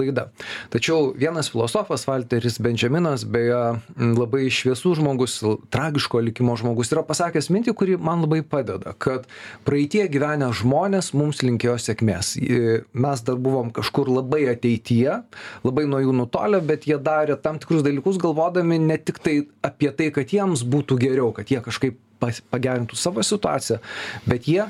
laida. 0.00 0.28
Tačiau 0.72 1.12
vienas 1.18 1.50
filosofas 1.52 2.06
valteris 2.08 2.58
bendžaminas 2.62 3.24
beje 3.28 3.60
labai 3.98 4.48
šviesus 4.50 4.98
žmogus 4.98 5.38
tragiško 5.70 6.22
likimo 6.26 6.56
žmogus 6.58 6.90
yra 6.94 7.04
pasakęs 7.06 7.50
mintį 7.54 7.76
kuri 7.78 7.96
man 8.00 8.24
labai 8.26 8.42
padeda 8.42 8.94
kad 8.98 9.28
praeityje 9.68 10.08
gyvenę 10.10 10.50
žmonės 10.60 11.12
mums 11.14 11.44
linkėjo 11.46 11.78
sėkmės. 11.80 12.34
Mes 12.92 13.24
dar 13.26 13.40
buvom 13.40 13.70
kažkur 13.74 14.10
labai 14.10 14.44
ateityje 14.50 15.20
labai 15.66 15.86
nuo 15.86 16.02
jų 16.02 16.16
nutolę 16.24 16.62
bet 16.66 16.90
jie 16.90 16.98
darė 16.98 17.38
tam 17.40 17.62
tikrus 17.62 17.86
dalykus 17.86 18.18
galvodami 18.20 18.80
ne 18.82 18.98
tiktai 18.98 19.42
apie 19.66 19.94
tai 19.94 20.10
kad 20.14 20.32
jiems 20.34 20.66
būtų 20.66 20.98
geriau 21.00 21.34
kad 21.36 21.50
jie 21.50 21.62
kažkaip 21.64 21.98
pas 22.20 22.42
pagerintų 22.52 22.98
savo 22.98 23.24
situaciją 23.26 23.80
bet 24.28 24.48
jie 24.50 24.66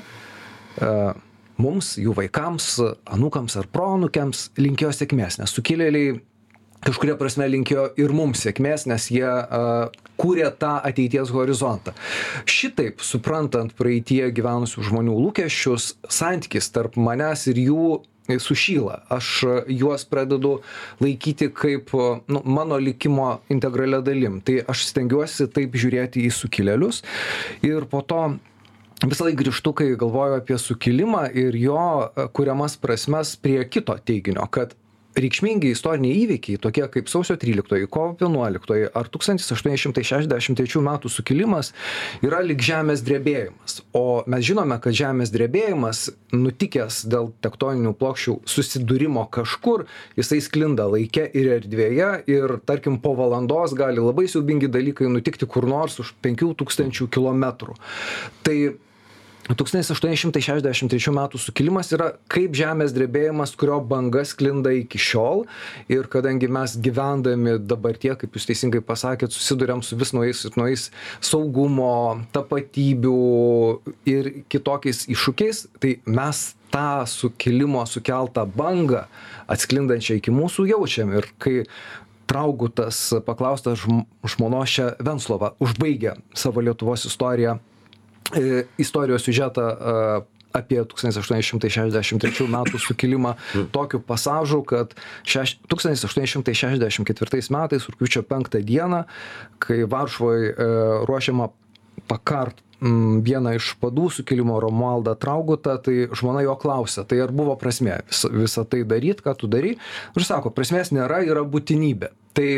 mums, 1.61 1.95
jų 2.01 2.15
vaikams, 2.17 2.73
anūkams 3.11 3.57
ar 3.59 3.69
proanūkiams 3.73 4.49
linkėjo 4.61 4.91
sėkmės, 4.95 5.39
nes 5.41 5.55
sukilėliai 5.55 6.19
kažkuria 6.81 7.17
prasme 7.19 7.45
linkėjo 7.51 7.91
ir 8.01 8.13
mums 8.15 8.41
sėkmės, 8.45 8.87
nes 8.89 9.09
jie 9.13 9.27
uh, 9.27 9.91
kūrė 10.21 10.49
tą 10.61 10.75
ateities 10.85 11.33
horizontą. 11.33 11.93
Šitaip, 12.49 13.03
suprantant 13.05 13.73
praeitie 13.77 14.23
gyvenusių 14.33 14.87
žmonių 14.89 15.17
lūkesčius, 15.27 15.95
santykis 16.09 16.71
tarp 16.73 16.97
manęs 16.97 17.47
ir 17.51 17.61
jų 17.61 17.85
sušyla. 18.39 19.01
Aš 19.11 19.31
juos 19.67 20.05
pradedu 20.05 20.59
laikyti 21.01 21.49
kaip 21.53 21.91
nu, 22.27 22.41
mano 22.45 22.77
likimo 22.77 23.41
integralia 23.49 24.01
dalim. 24.05 24.39
Tai 24.41 24.61
aš 24.71 24.85
stengiuosi 24.91 25.49
taip 25.51 25.75
žiūrėti 25.75 26.23
į 26.27 26.31
sukilėlius 26.35 27.01
ir 27.65 27.87
po 27.91 28.03
to 28.05 28.21
visą 29.01 29.25
laiką 29.25 29.41
grįžtu, 29.41 29.73
kai 29.73 29.89
galvoju 29.97 30.37
apie 30.37 30.57
sukilimą 30.61 31.25
ir 31.33 31.57
jo 31.57 31.85
kuriamas 32.37 32.77
prasmes 32.77 33.33
prie 33.41 33.63
kito 33.65 33.95
teiginio, 34.05 34.45
kad 34.53 34.75
reikšmingi 35.17 35.71
istoriniai 35.75 36.21
įvykiai 36.23 36.59
tokie 36.61 36.85
kaip 36.91 37.09
sausio 37.11 37.35
tryliktoji 37.39 37.89
kovo 37.91 38.15
vienuoliktoji 38.19 38.89
ar 38.95 39.09
tūkstantis 39.11 39.51
aštuoni 39.55 39.79
šimtai 39.81 40.03
šešiasdešim 40.07 40.57
trečių 40.59 40.83
metų 40.85 41.11
sukilimas 41.11 41.71
yra 42.23 42.41
lyg 42.45 42.61
žemės 42.63 43.03
drebėjimas. 43.05 43.81
O 43.97 44.23
mes 44.31 44.45
žinome 44.47 44.77
kad 44.83 44.95
žemės 44.95 45.33
drebėjimas 45.33 46.05
nutikęs 46.35 47.01
dėl 47.11 47.31
tektoninių 47.43 47.93
plokščių 47.99 48.37
susidūrimo 48.53 49.25
kažkur 49.33 49.85
jisai 50.19 50.39
sklinda 50.43 50.87
laike 50.91 51.27
ir 51.27 51.51
erdvėje 51.57 52.11
ir 52.31 52.55
tarkim 52.67 53.01
po 53.03 53.15
valandos 53.19 53.75
gali 53.77 54.03
labai 54.03 54.27
siaubingi 54.31 54.71
dalykai 54.71 55.11
nutikti 55.11 55.49
kur 55.49 55.67
nors 55.67 55.99
už 56.03 56.15
penkių 56.23 56.53
tūkstančių 56.61 57.09
kilometrų. 57.11 57.75
Tai 58.45 58.57
tūkstantis 59.49 59.89
aštuoni 59.93 60.19
šimtai 60.19 60.41
šešiasdešim 60.43 60.89
trečių 60.91 61.13
metų 61.17 61.39
sukilimas 61.41 61.89
yra 61.95 62.11
kaip 62.31 62.53
žemės 62.57 62.93
drebėjimas 62.93 63.55
kurio 63.57 63.79
banga 63.81 64.21
sklinda 64.27 64.73
iki 64.77 65.01
šiol. 65.01 65.45
Ir 65.91 66.05
kadangi 66.11 66.49
mes 66.51 66.75
gyvendami 66.83 67.57
dabartyje 67.59 68.19
kaip 68.21 68.37
jūs 68.37 68.45
teisingai 68.51 68.83
pasakėt 68.85 69.33
susiduriam 69.33 69.81
su 69.85 69.97
vis 69.97 70.13
naujais 70.13 70.43
ir 70.45 70.57
naujais 70.61 70.87
saugumo 71.25 72.21
tapatybių 72.35 73.17
ir 74.13 74.31
kitokiais 74.51 75.07
iššūkiais 75.09 75.65
tai 75.81 75.97
mes 76.05 76.43
tą 76.71 77.01
sukilimo 77.09 77.81
sukeltą 77.89 78.45
bangą 78.45 79.07
atsklindančią 79.51 80.21
iki 80.21 80.31
mūsų 80.31 80.69
jaučiam. 80.69 81.17
Ir 81.17 81.27
kai 81.41 81.65
traugutas 82.29 83.09
paklaustas 83.25 83.81
žm 83.81 84.05
žmonos 84.23 84.77
čia 84.77 84.93
venclova 85.03 85.55
užbaigia 85.59 86.15
savo 86.37 86.63
lietuvos 86.63 87.09
istoriją 87.09 87.57
istorijos 88.81 89.25
siužetą 89.25 89.61
e, 89.61 89.75
apie 90.53 90.81
1863 90.83 92.47
metų 92.51 92.79
sukilimą 92.81 93.35
tokiu 93.71 94.01
pasažu, 94.03 94.61
kad 94.67 94.95
šeš, 95.23 95.57
1864 95.71 97.41
metais, 97.55 97.87
rūpiučio 97.87 98.21
5 98.27 98.59
dieną, 98.67 99.03
kai 99.63 99.83
Varšuvoje 99.87 100.51
e, 100.51 100.53
ruošiama 101.07 101.49
pakart 102.11 102.59
vieną 102.81 103.53
iš 103.59 103.75
padų 103.77 104.07
sukilimo 104.09 104.55
Romualdą 104.59 105.13
Traugutą, 105.15 105.75
tai 105.77 106.07
žmona 106.17 106.41
jo 106.41 106.55
klausia, 106.57 107.03
tai 107.05 107.19
ar 107.21 107.29
buvo 107.29 107.53
prasmė 107.55 107.99
vis, 108.07 108.25
visą 108.25 108.65
tai 108.65 108.81
daryti, 108.89 109.21
ką 109.21 109.35
tu 109.37 109.47
darai. 109.51 109.75
Ir 110.17 110.25
sako, 110.25 110.49
prasmės 110.49 110.89
nėra, 110.89 111.21
yra 111.21 111.45
būtinybė. 111.45 112.09
Tai, 112.37 112.49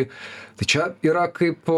tai 0.60 0.68
čia 0.70 0.92
yra 1.06 1.27
kaip, 1.34 1.70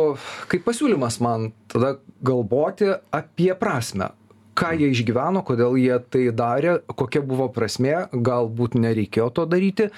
kaip 0.52 0.66
pasiūlymas 0.68 1.22
man 1.24 1.52
tada 1.72 1.96
galvoti 2.26 2.92
apie 3.16 3.54
prasme. 3.60 4.12
Ką 4.56 4.72
jie 4.80 4.88
išgyveno, 4.94 5.42
kodėl 5.44 5.76
jie 5.76 5.96
tai 6.12 6.30
darė, 6.32 6.78
kokia 6.88 7.20
buvo 7.28 7.50
prasmė, 7.52 8.06
galbūt 8.14 8.78
nereikėjo 8.80 9.28
to 9.36 9.44
daryti. 9.52 9.90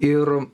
Ir 0.00 0.48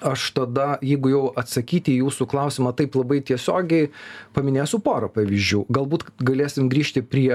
aš 0.00 0.30
tada 0.32 0.78
jeigu 0.84 1.12
jau 1.12 1.22
atsakyti 1.38 1.94
į 1.94 2.04
jūsų 2.04 2.26
klausimą 2.30 2.72
taip 2.76 2.96
labai 2.98 3.20
tiesiogiai 3.26 3.90
paminėsiu 4.36 4.80
porą 4.84 5.10
pavyzdžių 5.12 5.64
galbūt 5.72 6.06
galėsim 6.24 6.70
grįžti 6.72 7.02
prie 7.04 7.34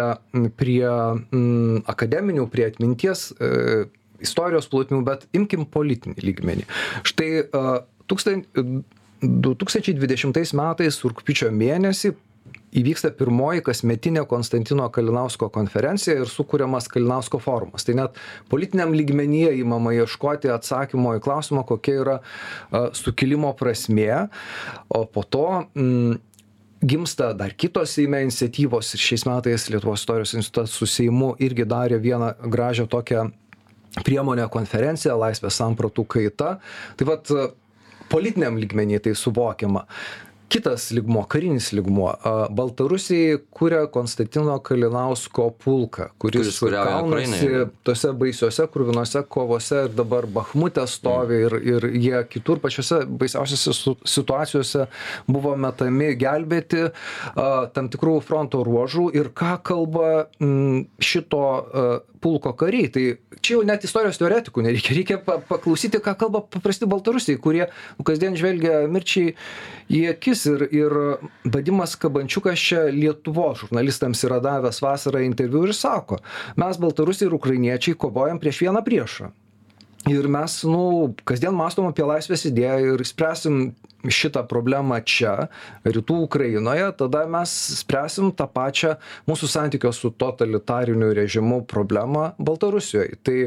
prie 0.58 0.86
m, 0.90 1.84
akademinių 1.86 2.48
prie 2.52 2.68
atminties 2.70 3.28
e, 3.38 3.86
istorijos 4.25 4.70
plotmių 4.72 5.04
bet 5.06 5.28
imkim 5.38 5.68
politinį 5.70 6.25
lygmenį 6.25 6.68
štai 7.06 7.30
e, 7.44 7.66
tūkstan 8.12 8.45
du 9.21 9.55
tūkstančiai 9.57 9.97
dvidešimtais 9.97 10.53
metais 10.57 11.01
rugpjūčio 11.05 11.51
mėnesį 11.55 12.13
įvyksta 12.75 13.12
pirmoji 13.15 13.63
kasmetinė 13.65 14.25
konstantino 14.29 14.88
kalinausko 14.93 15.47
konferencija 15.53 16.17
ir 16.19 16.29
sukuriamas 16.31 16.89
kalinausko 16.91 17.39
forumas. 17.43 17.85
Tai 17.88 17.95
net 18.01 18.19
politiniam 18.51 18.93
lygmenyje 18.95 19.53
imama 19.62 19.95
ieškoti 19.95 20.51
atsakymo 20.51 21.15
į 21.17 21.24
klausimą 21.24 21.65
kokia 21.67 21.97
yra 22.03 22.17
sukilimo 22.97 23.53
prasmė. 23.57 24.27
O 24.89 25.05
po 25.07 25.24
to 25.24 25.47
m, 25.77 26.17
gimsta 26.83 27.31
dar 27.38 27.55
kitos 27.55 27.95
seime 27.95 28.21
iniciatyvos 28.25 28.93
ir 28.95 29.05
šiais 29.07 29.25
metais 29.29 29.69
lietuvos 29.71 30.03
istorijos 30.03 30.35
institutas 30.38 30.75
su 30.75 30.89
seimu 30.89 31.33
irgi 31.39 31.67
darė 31.69 32.01
vieną 32.03 32.35
gražią 32.51 32.89
tokią 32.91 33.29
priemonę 34.03 34.50
konferenciją 34.51 35.15
laisvės 35.15 35.55
sampratų 35.62 36.03
kaita. 36.12 36.57
Tai 37.00 37.07
vat 37.07 37.31
politiniam 38.09 38.59
lygmeny 38.59 39.00
tai 39.00 39.15
suvokiama. 39.15 39.85
Kitas 40.50 40.91
lygmuo 40.93 41.24
karinis 41.25 41.71
lygmuo 41.74 42.12
a 42.24 42.31
baltarusiai 42.53 43.39
kuria 43.51 43.88
konstantino 43.89 44.59
kalinausko 44.62 45.47
pulką 45.63 46.05
kuris 46.21 46.59
kaunasi 46.62 47.50
tose 47.83 48.12
baisiose 48.13 48.67
kruvinose 48.74 49.24
kovose 49.29 49.79
ir 49.88 49.95
dabar 49.97 50.27
bachmute 50.38 50.85
stovi 50.88 51.39
ir 51.47 51.57
ir 51.74 51.88
jie 51.97 52.21
kitur 52.29 52.62
pačiose 52.62 53.01
baisiausiose 53.09 53.95
situacijose 54.05 54.85
buvo 55.27 55.55
metami 55.57 56.13
gelbėti 56.13 56.85
a 57.35 57.50
tam 57.74 57.89
tikrų 57.89 58.19
fronto 58.21 58.62
ruožų. 58.69 59.09
Ir 59.17 59.33
ką 59.33 59.57
kalba 59.65 60.12
šito 61.01 61.41
a 61.41 61.88
pulko 62.25 62.55
kariai 62.58 62.89
tai 62.89 63.05
čia 63.39 63.60
jau 63.60 63.63
net 63.67 63.86
istorijos 63.86 64.17
teoretikų 64.22 64.65
nereikia 64.65 64.98
reikia 64.98 65.20
pa 65.22 65.38
paklausyti 65.51 66.01
ką 66.01 66.15
kalba 66.24 66.41
paprasti 66.55 66.89
baltarusiai 66.89 67.38
kurie 67.41 67.67
kasdien 68.08 68.38
žvelgia 68.39 68.82
mirčiai 68.89 69.36
į 69.94 70.01
akis 70.15 70.46
ir 70.50 70.65
ir 70.82 70.98
vadimas 71.46 71.94
kabančiukas 72.01 72.65
čia 72.67 72.86
lietuvos 72.96 73.62
žurnalistams 73.65 74.25
yra 74.25 74.41
davęs 74.44 74.82
vasarą 74.82 75.22
interviu 75.27 75.67
ir 75.67 75.77
sako 75.77 76.22
mes 76.62 76.82
baltarusiai 76.82 77.29
ir 77.29 77.38
ukrainiečiai 77.38 78.00
kovojam 78.05 78.41
prieš 78.41 78.65
vieną 78.65 78.82
priešą. 78.86 79.32
Ir 80.05 80.27
mes 80.29 80.60
nu 80.70 81.15
kasdien 81.25 81.53
mąstom 81.58 81.88
apie 81.89 82.05
laisvės 82.05 82.46
idėją 82.46 82.94
ir 82.94 83.03
spręsim 83.10 83.62
šitą 84.13 84.45
problemą 84.50 85.00
čia 85.05 85.47
rytų 85.85 86.19
ukrainoje 86.27 86.91
tada 87.00 87.25
mes 87.29 87.53
spręsim 87.81 88.31
tą 88.38 88.47
pačią 88.51 88.95
mūsų 89.29 89.50
santykio 89.51 89.91
su 89.95 90.12
totalitariniu 90.12 91.12
režimu 91.17 91.63
problemą 91.69 92.31
baltarusijoj 92.38 93.19
tai 93.25 93.38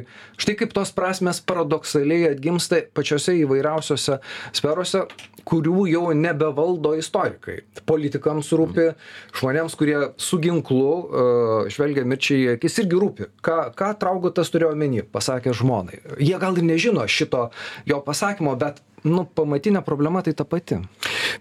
štai 0.40 0.58
kaip 0.62 0.76
tos 0.76 0.94
prasmės 0.96 1.42
paradoksaliai 1.44 2.32
atgimsta 2.32 2.82
pačiose 2.94 3.36
įvairiausiose 3.42 4.20
sferose 4.52 5.06
kurių 5.48 5.86
jau 5.88 6.04
nebevaldo 6.16 6.94
istorikai. 6.98 7.62
Politikams 7.88 8.50
rūpi 8.56 8.90
žmonėms 9.38 9.76
kurie 9.78 9.96
su 10.20 10.40
ginklu 10.42 10.82
uh, 10.88 11.70
žvelgia 11.72 12.04
mirčiai 12.08 12.42
į 12.42 12.50
akis 12.56 12.80
irgi 12.82 13.00
rūpi. 13.00 13.30
Ką 13.44 13.58
ką 13.78 13.92
traugutas 14.00 14.52
turėjo 14.52 14.74
omeny? 14.74 15.04
Pasakė 15.08 15.54
žmonai. 15.56 16.02
Jie 16.20 16.36
gal 16.40 16.58
ir 16.58 16.68
nežino 16.68 17.06
šito 17.08 17.48
jo 17.88 18.02
pasakymo 18.04 18.56
bet 18.60 18.82
nu 19.05 19.25
pamatinė 19.25 19.83
problema 19.87 20.23
tai 20.23 20.35
ta 20.35 20.45
pati. 20.49 20.81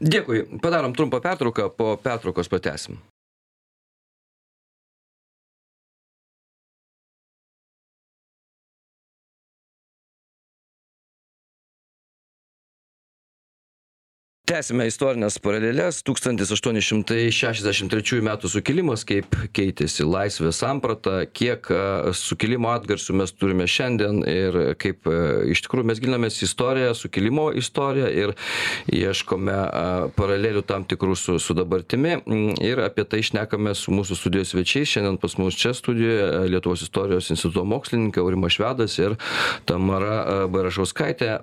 Dėkui. 0.02 0.44
Padarom 0.62 0.94
trumpą 0.94 1.22
pertrauką 1.24 1.70
po 1.78 1.96
pertraukos 2.04 2.52
pratęsim 2.52 3.00
tęsiame 14.48 14.86
istorines 14.88 15.36
paraleles. 15.44 15.98
Tūkstantis 16.08 16.52
aštuoni 16.56 16.80
šimtai 16.84 17.26
šešiasdešim 17.36 17.90
trečiųjų 17.92 18.24
metų 18.24 18.48
sukilimas 18.52 19.02
kaip 19.08 19.36
keitėsi 19.56 20.06
laisvės 20.08 20.62
samprata 20.62 21.26
kiek 21.28 21.68
sukilimo 22.16 22.70
atgarsių 22.72 23.18
mes 23.20 23.34
turime 23.36 23.68
šiandien 23.68 24.22
ir 24.24 24.58
kaip 24.80 25.10
iš 25.52 25.64
tikrųjų 25.66 25.90
mes 25.90 26.00
gilinamės 26.00 26.40
į 26.40 26.46
istoriją 26.48 26.94
sukilimo 26.96 27.50
istoriją 27.60 28.12
ir 28.22 28.34
ieškome 28.96 29.58
paralelių 30.16 30.64
tam 30.70 30.88
tikrų 30.88 31.18
su 31.20 31.36
su 31.44 31.58
dabartimi. 31.58 32.16
Ir 32.64 32.80
apie 32.86 33.04
tai 33.04 33.20
šnekamės 33.28 33.84
su 33.84 33.96
mūsų 33.96 34.16
studijos 34.22 34.56
svečiais. 34.56 34.94
Šiandien 34.94 35.20
pas 35.20 35.36
mus 35.42 35.60
čia 35.60 35.74
studijoje 35.76 36.48
lietuvos 36.54 36.86
istorijos 36.88 37.34
instituto 37.36 37.66
mokslininkai 37.68 38.24
aurimas 38.24 38.56
švedas 38.56 38.96
ir 39.02 39.20
tamara 39.68 40.48
bairašauskaitė 40.56 41.36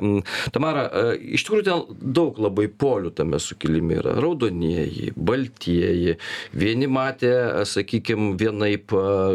tamara 0.57 0.89
iš 1.21 1.45
tikrųjų 1.45 1.69
ten 1.69 2.03
daug 2.17 2.41
labai 2.41 2.71
po 2.73 2.94
polių 2.95 3.11
tame 3.19 3.41
sukilime 3.43 3.99
yra. 3.99 4.15
Raudonieji 4.23 5.13
baltieji. 5.17 6.17
Vieni 6.55 6.89
matė 6.91 7.33
sakykim 7.69 8.35
vienaip 8.41 8.95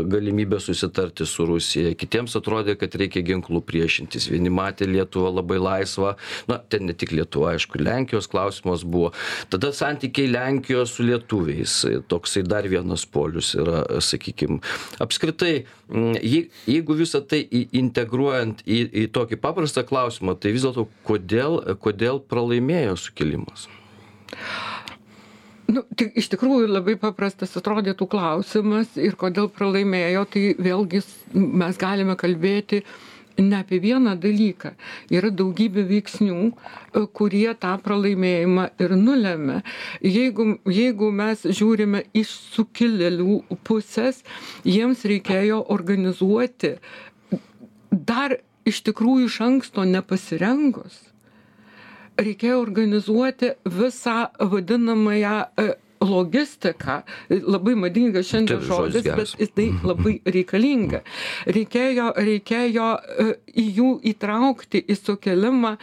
galimybę 0.10 0.62
susitarti 0.64 1.28
su 1.28 1.46
rusija. 1.50 1.94
Kitiems 2.00 2.38
atrodė 2.40 2.78
kad 2.80 2.96
reikia 3.00 3.24
ginklu 3.28 3.62
priešintis. 3.66 4.30
Vieni 4.32 4.52
matė 4.54 4.88
lietuvą 4.90 5.34
labai 5.40 5.60
laisvą. 5.62 6.16
Na 6.50 6.60
ten 6.60 6.88
ne 6.90 6.96
tik 6.98 7.14
lietuva 7.16 7.54
aišku 7.56 7.82
lenkijos 7.84 8.30
klausimas 8.32 8.86
buvo. 8.88 9.12
Tada 9.52 9.74
santykiai 9.76 10.32
lenkijos 10.32 10.96
su 10.96 11.08
lietuviais. 11.08 11.82
Toksai 12.10 12.46
dar 12.48 12.68
vienas 12.70 13.06
polius 13.10 13.54
yra 13.60 13.84
sakykim 14.04 14.62
apskritai 15.04 15.66
jei 15.90 16.50
jeigu 16.70 16.96
visa 16.98 17.22
tai 17.22 17.42
integruojant 17.52 18.62
į 18.66 18.80
į 19.04 19.06
tokį 19.16 19.40
paprastą 19.42 19.84
klausimą 19.88 20.36
tai 20.40 20.54
vis 20.54 20.66
dėlto 20.66 20.88
kodėl 21.08 21.60
kodėl 21.82 22.22
pralaimėjo 22.22 22.98
sukilimas? 23.00 23.68
Nu 25.70 25.84
tai 25.98 26.10
iš 26.18 26.30
tikrųjų 26.34 26.70
labai 26.70 26.96
paprastas 26.98 27.54
atrodytų 27.60 28.08
klausimas 28.10 28.96
ir 28.98 29.18
kodėl 29.20 29.50
pralaimėjo 29.54 30.26
tai 30.34 30.44
vėlgi 30.58 31.04
mes 31.34 31.78
galime 31.82 32.16
kalbėti 32.18 32.84
ne 33.42 33.60
apie 33.64 33.80
vieną 33.84 34.16
dalyką. 34.22 34.74
Yra 35.14 35.32
daugybė 35.32 35.86
veiksnių 35.90 36.38
e, 36.50 37.06
kurie 37.20 37.50
tą 37.64 37.76
pralaimėjimą 37.86 38.70
ir 38.86 38.96
nulemia. 39.00 39.62
Jeigu 40.04 40.50
jeigu 40.80 41.12
mes 41.22 41.46
žiūrime 41.60 42.04
iš 42.24 42.34
sukilėlių 42.58 43.40
pusės 43.68 44.24
jiems 44.68 45.06
reikėjo 45.10 45.64
organizuoti 45.76 46.76
dar 47.92 48.36
iš 48.70 48.82
tikrųjų 48.88 49.28
iš 49.30 49.38
anksto 49.46 49.86
nepasirengus. 49.88 50.98
Reikėjo 52.20 52.58
organizuoti 52.62 53.54
visą 53.80 54.18
vadinamąją 54.52 55.36
e, 55.64 55.68
logistika 56.02 57.02
labai 57.30 57.76
madingas 57.76 58.30
šiandien 58.30 58.62
žodis 58.64 59.04
bet 59.04 59.34
jisai 59.40 59.68
labai 59.84 60.16
reikalinga. 60.26 61.02
Reikėjo 61.50 62.10
reikėjo 62.16 62.88
e, 63.00 63.28
į 63.60 63.66
jų 63.80 63.90
įtraukti 64.14 64.82
į 64.88 64.96
sukilimą 65.00 65.76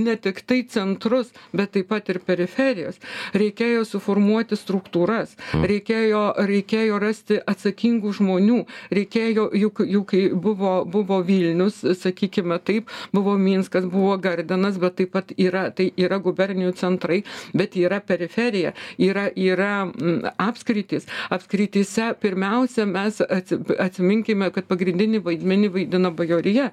ne 0.00 0.16
tiktai 0.16 0.62
centrus 0.70 1.32
bet 1.52 1.74
taip 1.76 1.90
pat 1.92 2.08
ir 2.12 2.20
periferijas. 2.24 3.00
Reikėjo 3.34 3.84
suformuoti 3.88 4.56
struktūras. 4.56 5.36
Mm. 5.54 5.64
reikėjo 5.70 6.22
reikėjo 6.48 6.98
rasti 7.02 7.40
atsakingų 7.52 8.12
žmonių. 8.20 8.60
Reikėjo 8.94 9.50
juk 9.58 9.84
juk 9.86 10.08
kai 10.10 10.22
buvo 10.32 10.80
buvo 10.84 11.20
vilnius 11.26 11.82
sakykime 12.00 12.58
taip 12.64 12.90
buvo 13.14 13.36
minskas 13.38 13.84
buvo 13.90 14.16
gardinas 14.18 14.78
bet 14.80 14.96
taip 14.98 15.12
pat 15.14 15.32
yra 15.36 15.68
tai 15.70 15.90
yra 15.96 16.18
gubernijų 16.22 16.72
centrai 16.80 17.20
bet 17.54 17.76
yra 17.76 18.00
periferija 18.00 18.72
yra 18.98 19.28
yra 19.36 19.49
mm, 19.58 20.34
apskritys 20.36 21.08
apskrityse 21.30 22.12
pirmiausia 22.20 22.86
mes 22.86 23.20
atsi 23.26 23.58
atsiminkime 23.78 24.50
kad 24.54 24.68
pagrindinį 24.70 25.22
vaidmenį 25.26 25.72
vaidina 25.74 26.12
bajorija. 26.14 26.70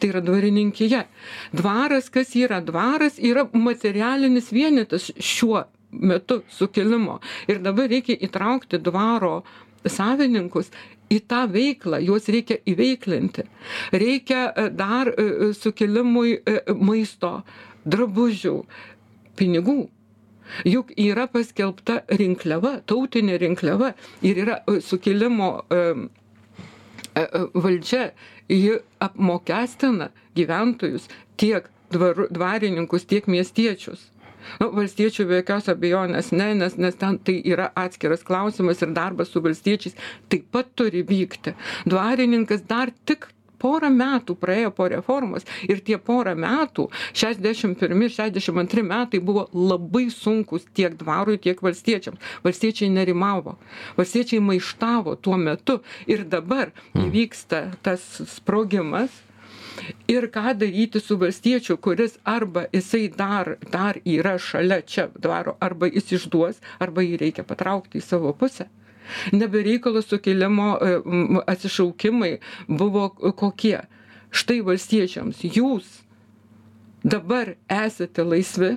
Tai 0.00 0.10
yra 0.10 0.20
dvarininkija. 0.24 1.04
Dvaras 1.54 2.10
kas 2.10 2.34
yra? 2.36 2.60
Dvaras 2.64 3.18
yra 3.22 3.46
materialinis 3.52 4.52
vienetas 4.52 5.12
šiuo 5.18 5.64
metu 5.90 6.42
sukilimo. 6.50 7.20
Ir 7.48 7.62
dabar 7.64 7.88
reikia 7.90 8.18
įtraukti 8.26 8.80
dvaro 8.82 9.42
savininkus 9.86 10.72
į 11.12 11.20
tą 11.30 11.44
veiklą. 11.50 12.00
Juos 12.04 12.28
reikia 12.28 12.58
įveiklinti. 12.68 13.46
Reikia 13.94 14.48
e, 14.50 14.68
dar 14.74 15.10
e, 15.12 15.52
sukilimui 15.56 16.38
e, 16.38 16.58
maisto 16.76 17.38
drabužių 17.88 18.56
pinigų 19.38 19.78
juk 20.68 20.92
yra 20.96 21.26
paskelbta 21.32 22.02
rinkliava 22.20 22.78
tautinė 22.88 23.38
rinkliava 23.42 23.92
ir 24.22 24.42
yra 24.44 24.60
e, 24.66 24.80
sukilimo 24.84 25.50
e, 25.70 25.80
e, 27.14 27.26
valdžia. 27.54 28.10
Ji 28.48 28.78
apmokestina 29.04 30.08
gyventojus 30.38 31.10
tiek 31.36 31.68
dvaru 31.92 32.28
dvarininkus 32.32 33.04
tiek 33.08 33.28
miestiečius. 33.28 34.08
Nu 34.62 34.70
valstiečių 34.72 35.26
be 35.28 35.40
jokios 35.42 35.68
abejonės 35.68 36.30
ne 36.32 36.52
nes 36.56 36.78
nes 36.80 36.96
ten 36.96 37.18
tai 37.20 37.34
yra 37.44 37.68
atskiras 37.76 38.22
klausimas 38.24 38.80
ir 38.84 38.94
darbas 38.96 39.32
su 39.34 39.42
valstiečiais 39.44 39.98
taip 40.32 40.46
pat 40.54 40.70
turi 40.78 41.02
vykti. 41.04 41.52
Dvarininkas 41.90 42.64
dar 42.70 42.92
tik 43.04 43.28
porą 43.62 43.90
metų 43.94 44.36
praėjo 44.40 44.72
po 44.74 44.88
reformos 44.92 45.46
ir 45.68 45.82
tie 45.84 45.98
porą 45.98 46.34
metų 46.38 46.88
šešiasdešim 47.12 47.74
pirmi 47.80 48.08
šešiasdešim 48.08 48.62
antri 48.62 48.84
metai 48.86 49.20
buvo 49.24 49.46
labai 49.52 50.06
sunkūs 50.14 50.68
tiek 50.78 50.96
dvarui 51.00 51.38
tiek 51.42 51.62
valstiečiams 51.64 52.18
valstiečiai 52.44 52.90
nerimavo. 52.94 53.56
Valstiečiai 53.98 54.42
maištavo 54.44 55.16
tuo 55.22 55.38
metu 55.40 55.80
ir 56.06 56.24
dabar 56.24 56.72
įvyksta 56.96 57.64
tas 57.82 58.04
sprogimas. 58.34 59.24
Ir 60.10 60.26
ką 60.34 60.56
daryti 60.58 60.98
su 61.00 61.14
valstiečiu 61.20 61.76
kuris 61.78 62.16
arba 62.26 62.64
jisai 62.72 63.04
dar 63.14 63.52
dar 63.74 64.00
yra 64.02 64.34
šalia 64.42 64.80
čia 64.82 65.06
dvaro 65.14 65.54
arba 65.62 65.86
jis 65.86 66.10
išduos 66.18 66.58
arba 66.82 67.04
jį 67.06 67.20
reikia 67.22 67.46
patraukti 67.46 68.02
į 68.02 68.06
savo 68.08 68.32
pusę 68.40 68.66
ne 69.32 69.46
be 69.48 69.62
reikalo 69.66 70.02
sukilimo 70.02 70.74
e, 70.80 70.96
atsišaukimai 71.52 72.34
buvo 72.68 73.08
kokie? 73.42 73.80
Štai 74.30 74.60
valstiečiams 74.66 75.40
jūs 75.46 75.86
dabar 77.04 77.54
esate 77.72 78.24
laisvi. 78.26 78.76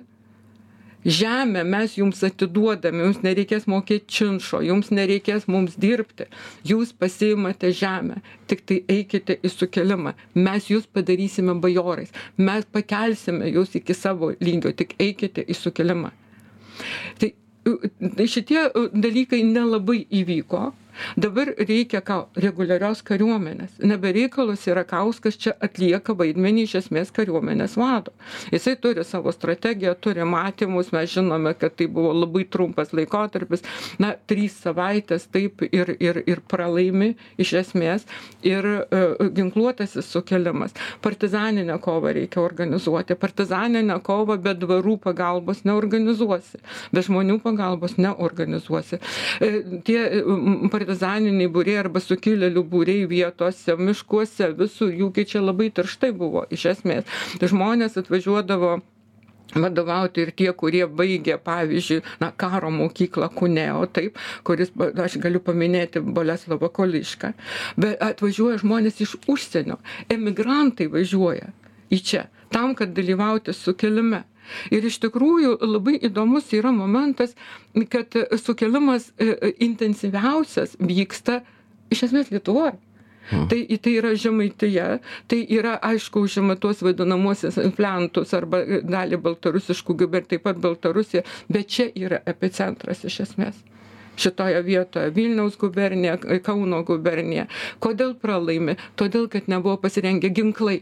Žemę 1.02 1.64
mes 1.66 1.96
jums 1.98 2.20
atiduodame 2.28 3.02
jums 3.02 3.24
nereikės 3.26 3.64
mokėt 3.72 4.04
činšo 4.06 4.60
jums 4.62 4.92
nereikės 4.94 5.48
mums 5.50 5.74
dirbti. 5.82 6.28
Jūs 6.70 6.92
pasiimate 6.94 7.72
žemę 7.74 8.20
tiktai 8.52 8.84
eikite 9.00 9.40
į 9.42 9.50
sukilimą 9.50 10.14
mes 10.38 10.70
jus 10.70 10.86
padarysime 10.86 11.58
bajorais. 11.64 12.14
Mes 12.38 12.70
pakelsime 12.78 13.50
jus 13.50 13.74
iki 13.82 13.98
savo 13.98 14.30
lygio 14.46 14.76
tik 14.78 14.94
eikite 15.02 15.42
į 15.50 15.58
sukilimą 15.58 16.14
tai 17.20 17.32
tai 17.32 17.34
šitie 18.28 18.64
dalykai 18.94 19.44
nelabai 19.46 20.06
įvyko 20.22 20.62
dabar 21.18 21.54
reikia 21.58 22.02
ką 22.06 22.18
reguliarios 22.36 23.02
kariuomenės. 23.08 23.80
Ne 23.86 23.98
be 24.02 24.12
reikalo 24.16 24.56
sierakauskas 24.60 25.38
čia 25.42 25.56
atlieka 25.64 26.16
vaidmenį 26.18 26.66
iš 26.68 26.76
esmės 26.84 27.14
kariuomenės 27.16 27.78
vado. 27.80 28.14
Jisai 28.54 28.76
turi 28.82 29.06
savo 29.08 29.32
strategiją 29.36 29.96
turi 30.02 30.26
matymus 30.28 30.92
mes 30.96 31.12
žinome 31.14 31.54
kad 31.60 31.76
tai 31.80 31.88
buvo 31.88 32.14
labai 32.16 32.46
trumpas 32.50 32.94
laikotarpis. 32.96 33.64
Na 34.02 34.14
trys 34.28 34.58
savaitės 34.64 35.28
taip 35.32 35.64
ir 35.72 35.96
ir 36.00 36.22
ir 36.26 36.42
pralaimi 36.52 37.14
iš 37.42 37.54
esmės 37.62 38.06
ir 38.44 38.66
e, 38.66 39.02
ginkluotasis 39.36 40.10
sukilimas 40.12 40.76
partizaninę 41.02 41.78
kovą 41.80 42.14
reikia 42.14 42.42
organizuoti. 42.42 43.16
Partizaninę 43.16 44.00
kovą 44.04 44.38
be 44.42 44.54
dvarų 44.56 44.98
pagalbos 45.06 45.64
neorganizuosi. 45.68 46.62
Be 46.94 47.04
žmonių 47.06 47.40
pagalbos 47.44 47.98
neorganizuosi. 48.02 49.00
E, 49.42 49.52
tie 49.88 50.00
partizaniniai 50.82 51.50
būriai 51.52 51.82
arba 51.84 52.02
sukilėlių 52.02 52.64
būriai 52.72 53.06
vietose 53.10 53.76
miškuose 53.78 54.52
visur 54.58 54.90
jų 54.94 55.12
gi 55.16 55.26
čia 55.34 55.42
labai 55.44 55.70
tirštai 55.70 56.12
buvo 56.18 56.46
iš 56.50 56.66
esmės. 56.74 57.06
Žmonės 57.42 57.98
atvažiuodavo 58.02 58.80
vadovauti 59.54 60.24
ir 60.24 60.32
tie 60.32 60.52
kurie 60.56 60.86
baigė 60.88 61.38
pavyzdžiui 61.44 62.02
na 62.22 62.32
karo 62.32 62.72
mokyklą 62.72 63.28
kuneo 63.36 63.86
taip 63.86 64.18
kuris 64.48 64.72
aš 65.06 65.18
galiu 65.20 65.42
paminėti 65.44 66.00
boleslovą 66.00 66.70
kolišką 66.72 67.34
bet 67.76 68.00
atvažiuoja 68.00 68.62
žmonės 68.64 69.02
iš 69.04 69.18
užsienio 69.28 69.76
emigrantai 70.08 70.88
važiuoja 70.94 71.52
į 71.92 72.00
čia 72.00 72.26
tam 72.56 72.76
kad 72.80 72.96
dalyvauti 72.96 73.52
sukilime 73.52 74.24
ir 74.72 74.86
iš 74.88 75.00
tikrųjų 75.06 75.58
labai 75.62 75.98
įdomus 76.10 76.52
yra 76.58 76.72
momentas 76.76 77.36
kad 77.90 78.16
sukilimas 78.42 79.12
e, 79.18 79.34
e, 79.34 79.52
intensyviausias 79.68 80.78
vyksta 80.80 81.42
iš 81.92 82.08
esmės 82.10 82.32
lietuvoj 82.32 82.78
Hmm. 83.30 83.48
Tai, 83.48 83.78
tai 83.78 83.94
yra 83.96 84.12
žemaitija, 84.18 84.86
tai 85.32 85.46
yra 85.56 85.78
aišku 85.88 86.26
užima 86.26 86.58
tuos 86.60 86.82
vadinamuosius 86.84 87.60
implantus 87.62 88.34
arba 88.36 88.60
dalį 88.66 89.22
baltarusiškų 89.24 89.96
gubernijų, 90.02 90.30
taip 90.34 90.44
pat 90.48 90.60
Baltarusija, 90.64 91.22
bet 91.48 91.70
čia 91.72 91.88
yra 91.96 92.20
epicentras 92.28 93.06
iš 93.08 93.22
esmės. 93.28 93.62
Šitoje 94.20 94.60
vietoje 94.68 95.14
Vilniaus 95.16 95.56
gubernija, 95.58 96.18
Kauno 96.44 96.82
gubernija. 96.84 97.48
Kodėl 97.80 98.18
pralaimi? 98.20 98.76
Todėl, 99.00 99.30
kad 99.32 99.48
nebuvo 99.48 99.78
pasirengę 99.80 100.34
ginklai 100.36 100.82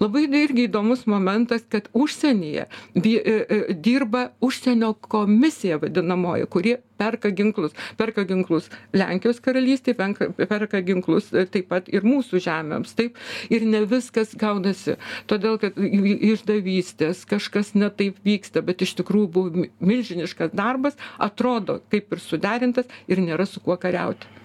labai 0.00 0.26
irgi 0.28 0.68
įdomus 0.68 1.06
momentas 1.10 1.64
kad 1.68 1.88
užsienyje 1.92 2.66
e, 2.94 3.16
e, 3.16 3.60
dirba 3.74 4.28
užsienio 4.40 4.92
komisija 4.94 5.80
vadinamoji 5.82 6.46
kuri 6.50 6.76
perka 7.00 7.30
ginklus. 7.30 7.72
Perka 7.96 8.24
ginklus 8.28 8.68
lenkijos 8.92 9.40
karalystei 9.40 9.94
penka 9.96 10.28
perka 10.36 10.82
ginklus 10.84 11.30
e, 11.32 11.46
taip 11.48 11.70
pat 11.72 11.88
ir 11.92 12.04
mūsų 12.06 12.42
žemėms. 12.44 12.92
Taip 12.98 13.16
ir 13.52 13.64
ne 13.68 13.84
viskas 13.88 14.34
gaunasi. 14.40 14.98
Todėl 15.30 15.56
kad 15.62 15.78
išdavystės 15.80 17.24
kažkas 17.30 17.72
ne 17.78 17.88
taip 17.90 18.20
vyksta 18.26 18.64
bet 18.66 18.84
iš 18.84 18.98
tikrųjų 19.00 19.32
buvo 19.36 19.66
milžiniškas 19.80 20.52
darbas 20.52 21.00
atrodo 21.18 21.80
kaip 21.92 22.12
ir 22.12 22.22
suderintas 22.24 22.90
ir 23.08 23.24
nėra 23.24 23.48
su 23.48 23.64
kuo 23.64 23.78
kariauti 23.80 24.39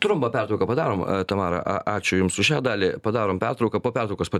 Trumpą 0.00 0.30
pertrauką 0.34 0.66
padarom, 0.66 1.04
e, 1.04 1.24
Tamara, 1.28 1.62
ačiū 1.98 2.22
Jums 2.22 2.38
už 2.38 2.52
šią 2.52 2.62
dalį, 2.64 2.94
padarom 3.04 3.40
pertrauką, 3.42 3.82
po 3.82 3.92
pertraukos 3.92 4.32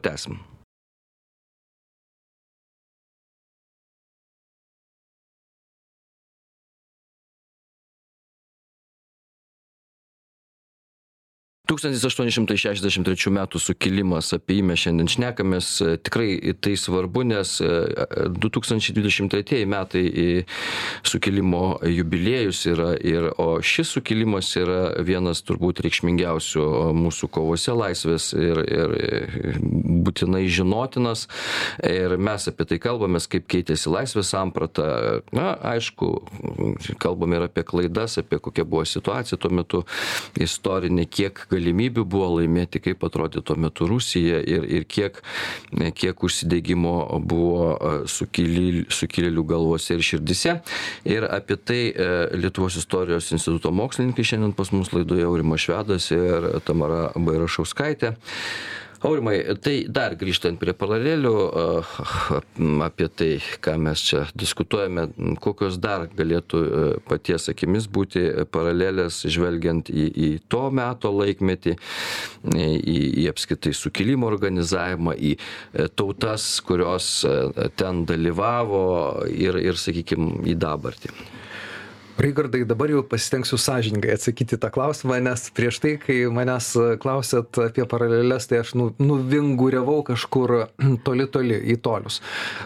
patesim. 11.79 12.09
1863 12.09 13.33
metų 13.35 13.61
sukilimas, 13.63 14.33
apie 14.37 14.59
jį 14.59 14.67
mes 14.69 14.83
šiandien 14.83 15.11
šnekamės, 15.13 15.71
tikrai 16.07 16.55
tai 16.63 16.75
svarbu, 16.79 17.25
nes 17.29 17.55
2023 17.63 19.65
metai 19.69 20.05
sukilimo 21.07 21.79
jubiliejus 21.87 22.65
yra, 22.71 22.91
ir, 23.01 23.31
o 23.39 23.59
šis 23.65 23.95
sukilimas 23.97 24.51
yra 24.59 24.81
vienas 25.05 25.43
turbūt 25.47 25.83
reikšmingiausių 25.85 26.67
mūsų 26.99 27.31
kovose 27.35 27.75
laisvės 27.77 28.31
ir, 28.37 28.63
ir 28.67 28.97
būtinai 30.09 30.45
žinotinas. 30.53 31.27
Ir 31.85 32.17
mes 32.21 32.49
apie 32.51 32.67
tai 32.69 32.81
kalbamės, 32.83 33.29
kaip 33.31 33.49
keitėsi 33.51 33.93
laisvės 33.93 34.33
samprata. 34.35 35.21
Na, 35.35 35.53
aišku, 35.75 36.11
kalbame 37.03 37.39
ir 37.39 37.49
apie 37.49 37.65
klaidas, 37.67 38.19
apie 38.21 38.41
kokia 38.43 38.67
buvo 38.69 38.85
situacija 38.89 39.39
tuo 39.41 39.53
metu 39.55 39.85
istorinė, 40.39 41.07
kiek 41.09 41.45
galimybių 41.69 42.05
buvo 42.09 42.29
laimėti, 42.39 42.81
kaip 42.81 43.05
atrodė 43.05 43.43
tuo 43.43 43.57
metu 43.57 43.87
Rusija 43.89 44.41
ir, 44.41 44.65
ir 44.65 44.85
kiek, 44.89 45.21
kiek 45.95 46.25
užsidėgymo 46.25 47.21
buvo 47.21 47.77
e, 47.77 47.93
sukilėlių 48.09 49.45
galvose 49.49 49.95
ir 49.95 50.03
širdise. 50.03 50.59
Ir 51.05 51.29
apie 51.29 51.57
tai 51.57 51.81
e, 51.93 52.09
Lietuvos 52.39 52.79
istorijos 52.81 53.31
instituto 53.33 53.73
mokslininkai 53.73 54.25
šiandien 54.25 54.57
pas 54.57 54.73
mus 54.73 54.93
laidoje 54.93 55.27
Aurimas 55.29 55.63
Švedas 55.63 56.11
ir 56.15 56.51
Tamara 56.65 57.11
Bairašauskaitė 57.15 58.17
aurimai 59.07 59.37
tai 59.63 59.77
dar 59.91 60.15
grįžtant 60.19 60.59
prie 60.61 60.75
paralelių 60.77 61.35
apie 62.87 63.09
tai 63.09 63.31
ką 63.65 63.77
mes 63.83 64.03
čia 64.09 64.25
diskutuojame 64.35 65.09
kokios 65.43 65.79
dar 65.83 66.09
galėtų 66.19 66.63
e, 66.65 66.83
paties 67.09 67.49
akimis 67.53 67.89
būti 67.91 68.25
paralelės 68.53 69.23
žvelgiant 69.31 69.93
į 69.93 70.09
į 70.29 70.31
to 70.51 70.65
meto 70.75 71.13
laikmetį 71.15 71.77
į 72.59 72.99
į 73.23 73.29
apskritai 73.33 73.75
sukilimo 73.77 74.29
organizavimą 74.31 75.15
į 75.15 75.35
e, 75.37 75.89
tautas 75.89 76.51
kurios 76.67 77.11
e, 77.29 77.69
ten 77.79 78.05
dalyvavo 78.09 78.85
ir 79.31 79.61
ir 79.63 79.79
sakykim 79.79 80.43
į 80.49 80.59
dabartį 80.59 81.15
raigardai 82.19 82.65
dabar 82.67 82.91
jau 82.91 83.03
pasistengsiu 83.07 83.59
sąžiningai 83.61 84.17
atsakyti 84.17 84.57
į 84.57 84.63
tą 84.63 84.71
klausimą 84.75 85.21
nes 85.23 85.47
prieš 85.55 85.79
tai 85.83 85.95
kai 86.03 86.19
manęs 86.35 86.73
klausėt 87.03 87.61
apie 87.69 87.87
paraleles 87.91 88.49
tai 88.51 88.63
aš 88.65 88.75
nu 88.79 88.91
nuvinguriavau 88.99 90.03
kažkur 90.11 90.55
toli 91.07 91.29
toli 91.31 91.61
į 91.75 91.79
tolius. 91.85 92.21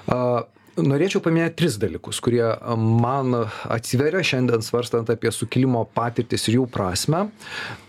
A 0.09 0.45
norėčiau 0.81 1.21
paminėt 1.25 1.59
tris 1.61 1.77
dalykus 1.81 2.23
kurie 2.25 2.47
man 2.77 3.37
atsiveria 3.69 4.25
šiandien 4.25 4.65
svarstant 4.65 5.13
apie 5.13 5.33
sukilimo 5.35 5.85
patirtis 5.95 6.49
ir 6.49 6.61
jų 6.61 6.67
prasmę 6.73 7.27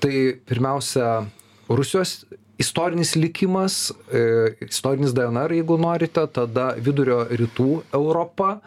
tai 0.03 0.35
pirmiausia 0.49 1.23
rusijos 1.71 2.23
istorinis 2.59 3.15
likimas 3.15 3.93
e, 4.11 4.51
istorinis 4.67 5.15
dnr 5.15 5.55
jeigu 5.55 5.79
norite 5.79 6.27
tada 6.35 6.73
vidurio 6.75 7.23
rytų 7.31 7.71
europa 7.95 8.57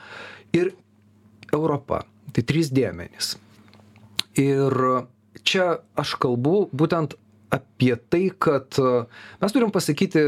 ir 0.57 0.73
europa 1.53 2.07
tai 2.37 2.45
trys 2.45 2.69
dėmenys. 2.75 3.37
Ir 4.37 4.77
čia 5.47 5.79
aš 5.97 6.17
kalbu 6.21 6.67
būtent 6.77 7.17
apie 7.55 7.95
tai 8.11 8.29
kad 8.37 8.77
mes 9.41 9.55
turim 9.55 9.73
pasakyti 9.73 10.23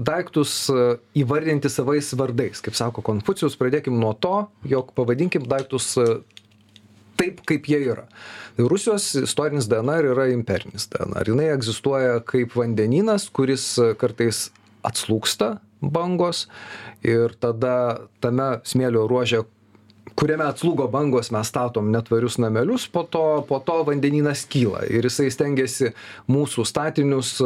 daiktus 0.00 0.70
įvardinti 1.18 1.68
savais 1.68 2.08
vardais. 2.16 2.62
Kaip 2.64 2.78
sako 2.78 3.04
konfucijus 3.04 3.58
pradėkim 3.60 3.98
nuo 4.00 4.14
to 4.16 4.46
jog 4.68 4.94
pavadinkim 4.96 5.44
daiktus 5.50 5.92
taip 7.20 7.42
kaip 7.46 7.68
jie 7.68 7.82
yra. 7.92 8.06
Rusijos 8.56 9.10
istorinis 9.20 9.68
dnr 9.70 10.12
yra 10.14 10.30
imperinis 10.32 10.88
dnr 10.92 11.28
jinai 11.34 11.50
egzistuoja 11.52 12.22
kaip 12.24 12.56
vandenynas 12.56 13.28
kuris 13.36 13.74
kartais 14.00 14.48
atslūgsta 14.86 15.58
bangos 15.82 16.46
ir 17.04 17.34
tada 17.42 18.08
tame 18.22 18.54
smėlio 18.68 19.04
ruože 19.10 19.42
kuriame 20.18 20.46
atslūgo 20.48 20.88
bangos 20.92 21.32
mes 21.34 21.48
statom 21.48 21.90
netvarius 21.94 22.38
namelius 22.42 22.88
po 22.92 23.04
to 23.04 23.24
po 23.48 23.60
to 23.64 23.78
vandenynas 23.88 24.44
kyla 24.50 24.84
ir 24.90 25.08
jisai 25.08 25.30
stengiasi 25.32 25.92
mūsų 26.30 26.66
statinius 26.68 27.38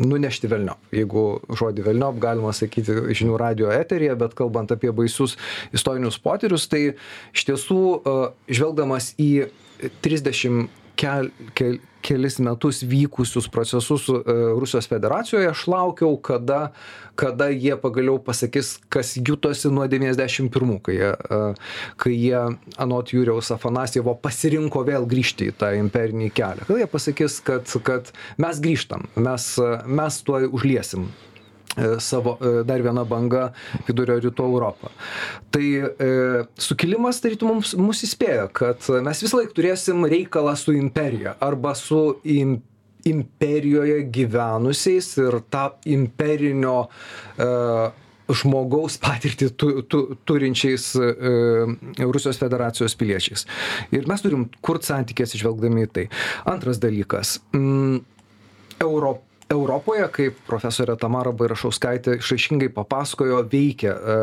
nunešti 0.00 0.48
velniop. 0.48 0.80
Jeigu 0.96 1.24
žodį 1.60 1.84
velniop 1.84 2.20
galima 2.22 2.54
sakyti 2.56 2.94
žinių 3.16 3.36
radijo 3.40 3.72
eteryje 3.74 4.16
bet 4.22 4.36
kalbant 4.38 4.72
apie 4.72 4.92
baisius 4.96 5.36
istorinius 5.76 6.18
potyrius 6.22 6.68
tai 6.72 6.82
iš 7.34 7.46
tiesų 7.50 7.80
žvelgdamas 8.48 9.12
į 9.20 9.50
trisdešim 10.04 10.68
kel 11.00 11.30
kel 11.56 11.78
kelis 12.02 12.38
metus 12.42 12.82
vykusius 12.86 13.48
procesus 13.52 14.08
e, 14.08 14.18
rusijos 14.60 14.88
federacijoje 14.90 15.50
aš 15.50 15.66
laukiau 15.70 16.16
kada 16.16 16.72
kada 17.20 17.50
jie 17.52 17.76
pagaliau 17.76 18.18
pasakys 18.24 18.78
kas 18.88 19.14
jutosi 19.16 19.68
nuo 19.72 19.86
devyniasdešim 19.90 20.48
pirmų 20.52 20.78
kai 20.86 20.96
jie 20.98 21.10
e, 21.12 21.40
kai 22.00 22.14
jie 22.16 22.44
anot 22.80 23.14
jurijaus 23.14 23.52
afanasjevo 23.56 24.16
pasirinko 24.22 24.84
vėl 24.88 25.08
grįžti 25.10 25.50
į 25.50 25.56
tą 25.60 25.72
imperinį 25.78 26.30
kelią. 26.34 26.68
Kada 26.68 26.84
jie 26.84 26.90
pasakys 26.90 27.40
kad 27.44 27.74
kad 27.84 28.12
mes 28.40 28.62
grįžtam 28.62 29.08
mes 29.16 29.50
mes 29.86 30.22
tuoj 30.24 30.48
užliesim 30.50 31.10
savo 31.98 32.38
e, 32.40 32.62
dar 32.66 32.82
viena 32.82 33.04
banga 33.06 33.50
vidurio 33.86 34.18
rytų 34.20 34.46
Europą. 34.46 34.90
Tai 35.54 35.66
e, 35.66 36.08
sukilimas 36.58 37.22
tarytum 37.22 37.54
mums, 37.54 37.74
mus 37.78 38.02
įspėja, 38.06 38.48
kad 38.52 38.88
mes 39.04 39.22
vis 39.22 39.34
laik 39.36 39.54
turėsim 39.56 40.02
reikalą 40.10 40.56
su 40.58 40.74
imperija 40.76 41.36
arba 41.40 41.76
su 41.78 42.18
im, 42.24 42.58
imperijoje 43.06 44.02
gyvenusiais 44.12 45.14
ir 45.22 45.40
tą 45.52 45.70
imperinio 45.88 46.76
e, 47.38 47.48
žmogaus 48.30 48.98
patirtį 49.02 49.50
tu, 49.58 49.70
tu, 49.90 50.02
turinčiais 50.28 50.90
e, 50.98 51.14
Rusijos 52.02 52.38
federacijos 52.42 52.98
piliečiais. 52.98 53.46
Ir 53.94 54.10
mes 54.10 54.22
turim 54.26 54.48
kurti 54.62 54.90
santykės 54.90 55.38
išvelgdami 55.38 55.86
į 55.86 55.90
tai. 55.94 56.06
Antras 56.50 56.82
dalykas. 56.82 57.38
Mm, 57.54 58.02
Europa 58.80 59.29
europoje 59.50 60.06
kaip 60.14 60.38
profesorė 60.46 60.96
tamara 61.00 61.32
bairašauskaitė 61.36 62.18
išraiškingai 62.20 62.70
papasakojo 62.74 63.42
veikia 63.50 63.92
e, 63.94 64.18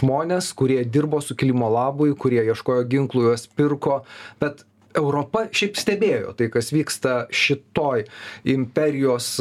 žmonės 0.00 0.52
kurie 0.56 0.80
dirbo 0.88 1.20
sukilimo 1.24 1.68
labui 1.72 2.16
kurie 2.18 2.42
ieškojo 2.48 2.86
ginklų 2.92 3.26
juos 3.28 3.46
pirko 3.56 4.02
bet 4.40 4.64
europa 4.98 5.46
šiaip 5.52 5.78
stebėjo 5.80 6.34
tai 6.38 6.48
kas 6.52 6.72
vyksta 6.74 7.26
šitoj 7.32 8.06
imperijos 8.54 9.34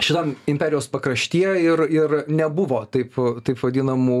šitam 0.00 0.34
imperijos 0.46 0.88
pakraštyje 0.88 1.54
ir 1.62 1.82
ir 1.90 2.14
nebuvo 2.28 2.82
taip 2.90 3.16
taip 3.44 3.62
vadinamų 3.62 4.18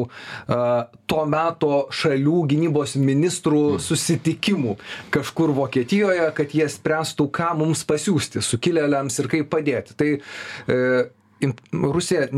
a 0.48 0.88
to 1.10 1.24
meto 1.30 1.74
šalių 1.94 2.42
gynybos 2.52 2.96
ministrų 3.00 3.62
mm. 3.74 3.84
susitikimų 3.86 4.76
kažkur 5.14 5.54
vokietijoje 5.56 6.30
kad 6.38 6.56
jie 6.56 6.68
spręstų 6.72 7.28
ką 7.38 7.52
mums 7.62 7.84
pasiųsti 7.88 8.42
sukilėliams 8.44 9.22
ir 9.22 9.30
kaip 9.36 9.50
padėti 9.52 9.96
tai 9.98 10.10
e, 10.18 10.82
rusija 11.72 12.28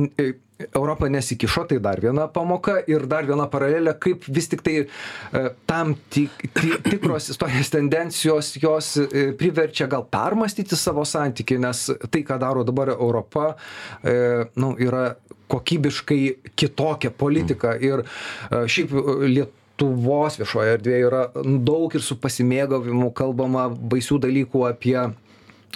europa 0.74 1.08
nesikišo 1.08 1.64
tai 1.70 1.78
dar 1.82 2.00
viena 2.02 2.26
pamoka 2.28 2.78
ir 2.90 3.06
dar 3.10 3.26
viena 3.28 3.46
paralelė 3.50 3.94
kaip 4.02 4.26
vis 4.28 4.50
tiktai 4.52 4.76
e, 4.82 5.44
tam 5.70 5.94
tik 6.12 6.46
ti 6.56 6.72
tikros 6.86 7.30
istorinės 7.34 7.72
tendencijos 7.74 8.54
jos 8.62 8.92
e, 9.02 9.30
priverčia 9.40 9.88
gal 9.90 10.06
permąstyti 10.10 10.78
savo 10.78 11.06
santykį 11.08 11.60
nes 11.66 11.86
tai 12.10 12.24
ką 12.26 12.40
daro 12.42 12.64
dabar 12.66 12.94
europa 12.96 13.54
e, 14.02 14.46
nu 14.60 14.74
yra 14.78 15.14
kokybiškai 15.50 16.20
kitokia 16.54 17.10
politika 17.10 17.74
ir 17.74 18.04
šiaip 18.50 18.92
liet 19.26 19.56
lietuvos 19.80 20.36
viešoje 20.38 20.74
erdvėje 20.76 21.06
yra 21.06 21.22
daug 21.64 21.94
ir 21.94 22.02
su 22.02 22.16
pasimėgavimu 22.20 23.12
kalbama 23.16 23.68
baisių 23.70 24.20
dalykų 24.20 24.66
apie 24.68 24.98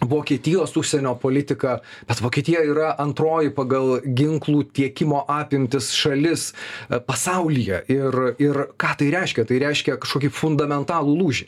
Vokietijos 0.02 0.76
užsienio 0.76 1.14
politika, 1.14 1.78
bet 2.09 2.20
Vokietija 2.20 2.64
yra 2.66 2.88
antroji 2.98 3.52
pagal 3.54 4.00
ginklų 4.02 4.64
tiekimo 4.74 5.20
apimtis 5.30 5.92
šalis 5.94 6.48
e, 6.50 6.98
pasaulyje. 6.98 7.78
Ir, 7.94 8.18
ir 8.42 8.59
ką 8.80 8.90
tai 8.98 9.12
reiškia? 9.14 9.44
Tai 9.46 9.61
reiškia 9.62 9.96
kažkokį 10.02 10.33
fundamentalų 10.35 11.14
lūžį. 11.20 11.46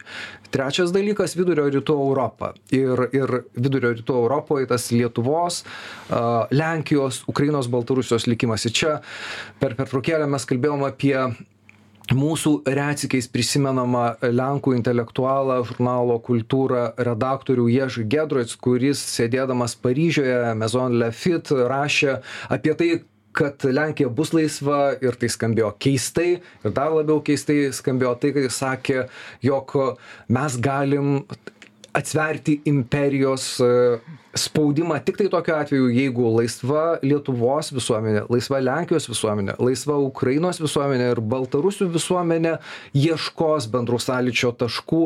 Trečias 0.54 0.94
dalykas- 0.94 1.35
vidurio 1.40 1.66
rytų 1.74 1.98
Europa. 2.06 2.52
Ir, 2.70 3.09
ir 3.12 3.35
vidurio 3.59 3.92
rytų 3.98 4.14
Europoje 4.22 4.70
tas 4.70 4.92
Lietuvos, 4.94 5.64
Lenkijos, 6.50 7.24
Ukrainos, 7.26 7.66
Baltarusijos 7.66 8.28
likimas. 8.30 8.64
Ir 8.64 8.72
čia 8.72 8.94
per 9.59 9.74
pertraukėlę 9.74 10.30
mes 10.30 10.46
kalbėjom 10.46 10.87
apie 10.87 11.18
mūsų 12.14 12.53
retsykiais 12.71 13.27
prisimenamą 13.33 14.05
lenkų 14.23 14.77
intelektualą 14.77 15.62
žurnalo 15.66 16.19
kultūra 16.23 16.92
redaktorių 16.99 17.66
ježį 17.73 18.05
giedroic 18.12 18.55
kuris 18.62 19.01
sėdėdamas 19.16 19.75
paryžiuje 19.83 20.55
maison 20.61 20.95
lafite 21.01 21.57
rašė 21.71 22.19
apie 22.53 22.75
tai 22.79 22.90
kad 23.37 23.64
lenkija 23.69 24.09
bus 24.09 24.31
laisva 24.33 24.95
ir 25.05 25.16
tai 25.21 25.29
skambėjo 25.29 25.75
keistai 25.83 26.29
ir 26.38 26.73
dar 26.77 26.95
labiau 26.95 27.19
keistai 27.25 27.73
skambėjo 27.77 28.14
tai 28.23 28.31
kad 28.37 28.47
jis 28.47 28.61
sakė 28.62 29.03
jog 29.45 29.75
mes 30.33 30.57
galim 30.64 31.19
atsverti 31.96 32.61
imperijos 32.68 33.56
e, 33.61 33.98
spaudimą. 34.37 34.98
Tiktai 35.04 35.28
tokiu 35.32 35.54
atveju 35.56 35.88
jeigu 35.94 36.28
laisva 36.35 36.98
lietuvos 37.04 37.70
visuomenė 37.72 38.26
laisva 38.28 38.61
lenkijos 38.61 39.09
visuomenė 39.09 39.56
laisva 39.62 39.96
ukrainos 40.04 40.61
visuomenė 40.61 41.09
ir 41.14 41.22
baltarusių 41.24 41.88
visuomenė 41.94 42.56
ieškos 43.00 43.70
bendrų 43.72 44.00
sąlyčio 44.04 44.52
taškų 44.61 45.02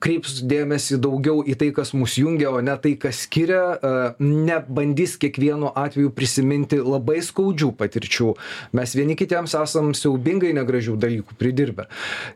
kreips 0.00 0.40
dėmesį 0.48 1.00
daugiau 1.04 1.44
į 1.44 1.58
tai 1.60 1.70
kas 1.76 1.92
mus 1.96 2.16
jungia 2.20 2.54
o 2.54 2.62
ne 2.64 2.76
tai 2.80 2.94
kas 3.00 3.24
skiria 3.26 3.62
e, 3.76 3.94
nebandys 4.24 5.18
kiekvienu 5.20 5.74
atveju 5.76 6.14
prisiminti 6.16 6.80
labai 6.80 7.20
skaudžių 7.24 7.74
patirčių. 7.76 8.32
Mes 8.80 8.96
vieni 8.96 9.18
kitiems 9.18 9.58
esam 9.60 9.92
siaubingai 9.96 10.54
negražių 10.56 10.96
dalykų 11.00 11.36
pridirbę 11.40 11.90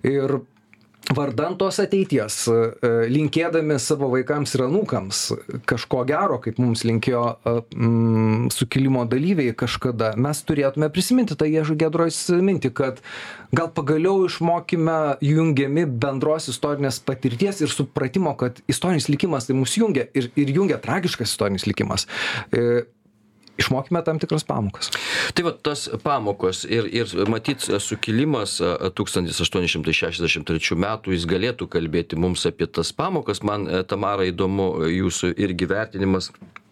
ir 0.04 0.42
vardan 1.12 1.56
tos 1.60 1.78
ateities 1.82 2.36
e, 2.48 2.56
linkėdami 3.12 3.76
savo 3.82 4.08
vaikams 4.12 4.54
ir 4.56 4.64
anūkams 4.66 5.20
kažko 5.68 6.04
gero 6.08 6.38
kaip 6.44 6.56
mums 6.62 6.84
linkėjo 6.88 7.24
e, 7.34 7.54
mm, 7.76 8.46
sukilimo 8.54 9.04
dalyviai 9.10 9.52
kažkada 9.58 10.14
mes 10.16 10.40
turėtume 10.48 10.88
prisiminti 10.94 11.36
tą 11.36 11.48
ježo 11.50 11.76
giedroic 11.76 12.16
mintį 12.48 12.72
kad 12.78 13.02
gal 13.54 13.68
pagaliau 13.76 14.24
išmokime 14.28 15.18
jungiami 15.24 15.84
bendros 15.84 16.48
istorinės 16.52 17.02
patirties 17.04 17.60
ir 17.60 17.72
supratimo 17.72 18.32
kad 18.40 18.62
istorinis 18.70 19.10
likimas 19.12 19.50
tai 19.50 19.58
mus 19.58 19.76
jungia 19.76 20.08
ir 20.16 20.30
ir 20.40 20.56
jungia 20.56 20.80
tragiškas 20.80 21.34
istorinis 21.34 21.68
likimas. 21.68 22.08
E, 22.48 22.84
išmokime 23.60 24.02
tam 24.04 24.18
tikras 24.22 24.44
pamokas. 24.46 24.90
Tai 25.34 25.42
va, 25.46 25.52
tas 25.54 25.88
pamokos 26.02 26.64
ir, 26.68 26.84
ir 26.90 27.06
matyt, 27.30 27.60
sukilimas 27.82 28.60
1863 28.60 30.76
metų, 30.86 31.12
jis 31.14 31.24
galėtų 31.30 31.64
kalbėti 31.70 32.16
mums 32.20 32.46
apie 32.50 32.66
tas 32.66 32.92
pamokas. 32.96 33.42
Man, 33.46 33.60
e, 33.68 33.70
Tamara, 33.88 34.24
įdomu 34.30 34.66
jūsų 34.90 35.26
irgi 35.38 35.64
vertinimas 35.70 36.32
E, 36.34 36.63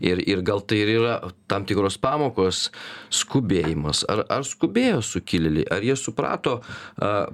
ir, 0.00 0.20
ir 0.24 0.42
gal 0.46 0.62
tai 0.64 0.80
ir 0.82 0.92
yra 0.98 1.14
tam 1.50 1.64
tikros 1.68 1.98
pamokos 2.00 2.68
skubėjimas. 3.12 4.04
Ar, 4.08 4.24
ar 4.32 4.46
skubėjo 4.46 5.00
sukilėliai, 5.04 5.66
ar 5.72 5.84
jie 5.84 5.96
suprato, 5.98 6.58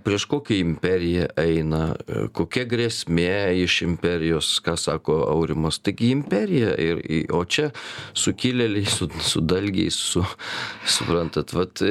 prieš 0.07 0.27
kokią 0.31 0.59
imperiją 0.63 1.29
eina, 1.41 1.83
e, 1.95 2.27
kokia 2.35 2.67
grėsmė 2.71 3.55
iš 3.63 3.81
imperijos, 3.87 4.57
ką 4.65 4.77
sako 4.81 5.21
Aurimas. 5.31 5.81
Taigi 5.85 6.11
imperija, 6.15 6.75
ir, 6.81 7.03
o 7.35 7.43
čia 7.45 7.71
sukilėliai 8.19 8.87
su, 8.91 9.11
su 9.23 9.43
dalgiais, 9.45 9.99
su, 10.13 10.25
suprantat, 10.97 11.55
vat, 11.57 11.83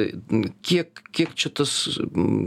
kiek, 0.64 1.04
kiek 1.14 1.36
čia 1.38 1.52
tas, 1.54 1.74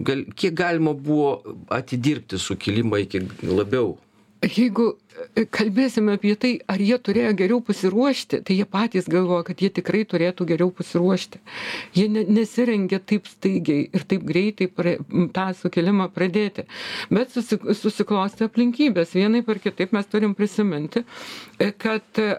gal, 0.08 0.26
kiek 0.38 0.58
galima 0.58 0.94
buvo 0.94 1.38
atidirbti 1.74 2.40
sukilimą 2.42 3.06
iki 3.06 3.26
labiau 3.48 3.96
jeigu 4.46 4.92
e, 5.36 5.46
kalbėsime 5.50 6.14
apie 6.18 6.36
tai 6.40 6.52
ar 6.70 6.82
jie 6.84 6.98
turėjo 7.02 7.32
geriau 7.40 7.62
pasiruošti 7.66 8.40
tai 8.46 8.58
jie 8.60 8.66
patys 8.70 9.08
galvoja 9.10 9.48
kad 9.48 9.62
jie 9.64 9.70
tikrai 9.74 10.04
turėtų 10.10 10.46
geriau 10.52 10.70
pasiruošti. 10.78 11.42
Jie 11.98 12.08
ne 12.12 12.24
nesirengė 12.38 13.00
taip 13.10 13.30
staigiai 13.32 13.88
ir 13.98 14.06
taip 14.10 14.26
greitai 14.28 14.68
pra 14.70 14.96
tą 15.34 15.48
sukilimą 15.58 16.10
pradėti. 16.14 16.68
Bet 17.10 17.34
susi 17.34 17.58
susiklostė 17.82 18.48
aplinkybės. 18.48 19.16
Vienaip 19.18 19.50
ar 19.50 19.62
kitaip 19.64 19.96
mes 19.96 20.10
turim 20.12 20.36
prisiminti 20.38 21.02
e, 21.58 21.72
kad 21.72 22.22
e, 22.22 22.30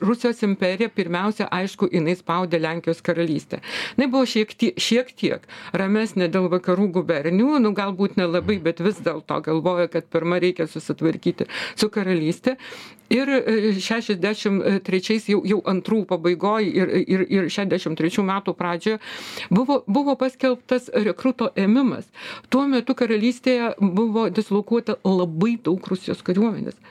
rusijos 0.00 0.40
imperija 0.46 0.88
pirmiausia 0.88 1.50
aišku 1.52 1.90
jinai 1.92 2.16
spaudė 2.16 2.62
lenkijos 2.64 3.02
karalystę. 3.04 3.60
Jinai 3.96 4.10
buvo 4.12 4.24
šiek 4.28 4.56
tiek 4.56 4.80
šiek 4.80 5.12
tiek 5.16 5.44
ramesnė 5.76 6.30
dėl 6.32 6.48
vakarų 6.52 6.88
gubernijų 6.96 7.60
nu 7.64 7.72
galbūt 7.76 8.16
nelabai 8.20 8.58
bet 8.62 8.80
vis 8.84 8.98
dėlto 9.04 9.40
galvojo 9.44 9.88
kad 9.92 10.08
pirma 10.12 10.40
reikia 10.46 10.68
susitvarkyti 10.70 11.48
su 11.76 11.90
karalyste. 11.92 12.56
Ir 13.12 13.30
63 13.78 15.20
jau, 15.30 15.38
jau 15.46 15.60
antrų 15.70 16.00
pabaigoj 16.10 16.66
ir, 16.66 16.90
ir, 17.06 17.22
ir 17.30 17.46
63 17.54 18.24
metų 18.26 18.56
pradžioje 18.58 18.98
buvo, 19.54 19.78
buvo 19.86 20.16
paskelbtas 20.18 20.90
rekruto 21.06 21.52
ėmimas. 21.54 22.08
Tuo 22.50 22.66
metu 22.66 22.98
karalystėje 22.98 23.76
buvo 23.78 24.26
dislokuota 24.34 24.98
labai 25.06 25.54
daug 25.62 25.86
Rusijos 25.86 26.24
kariuomenės 26.26 26.82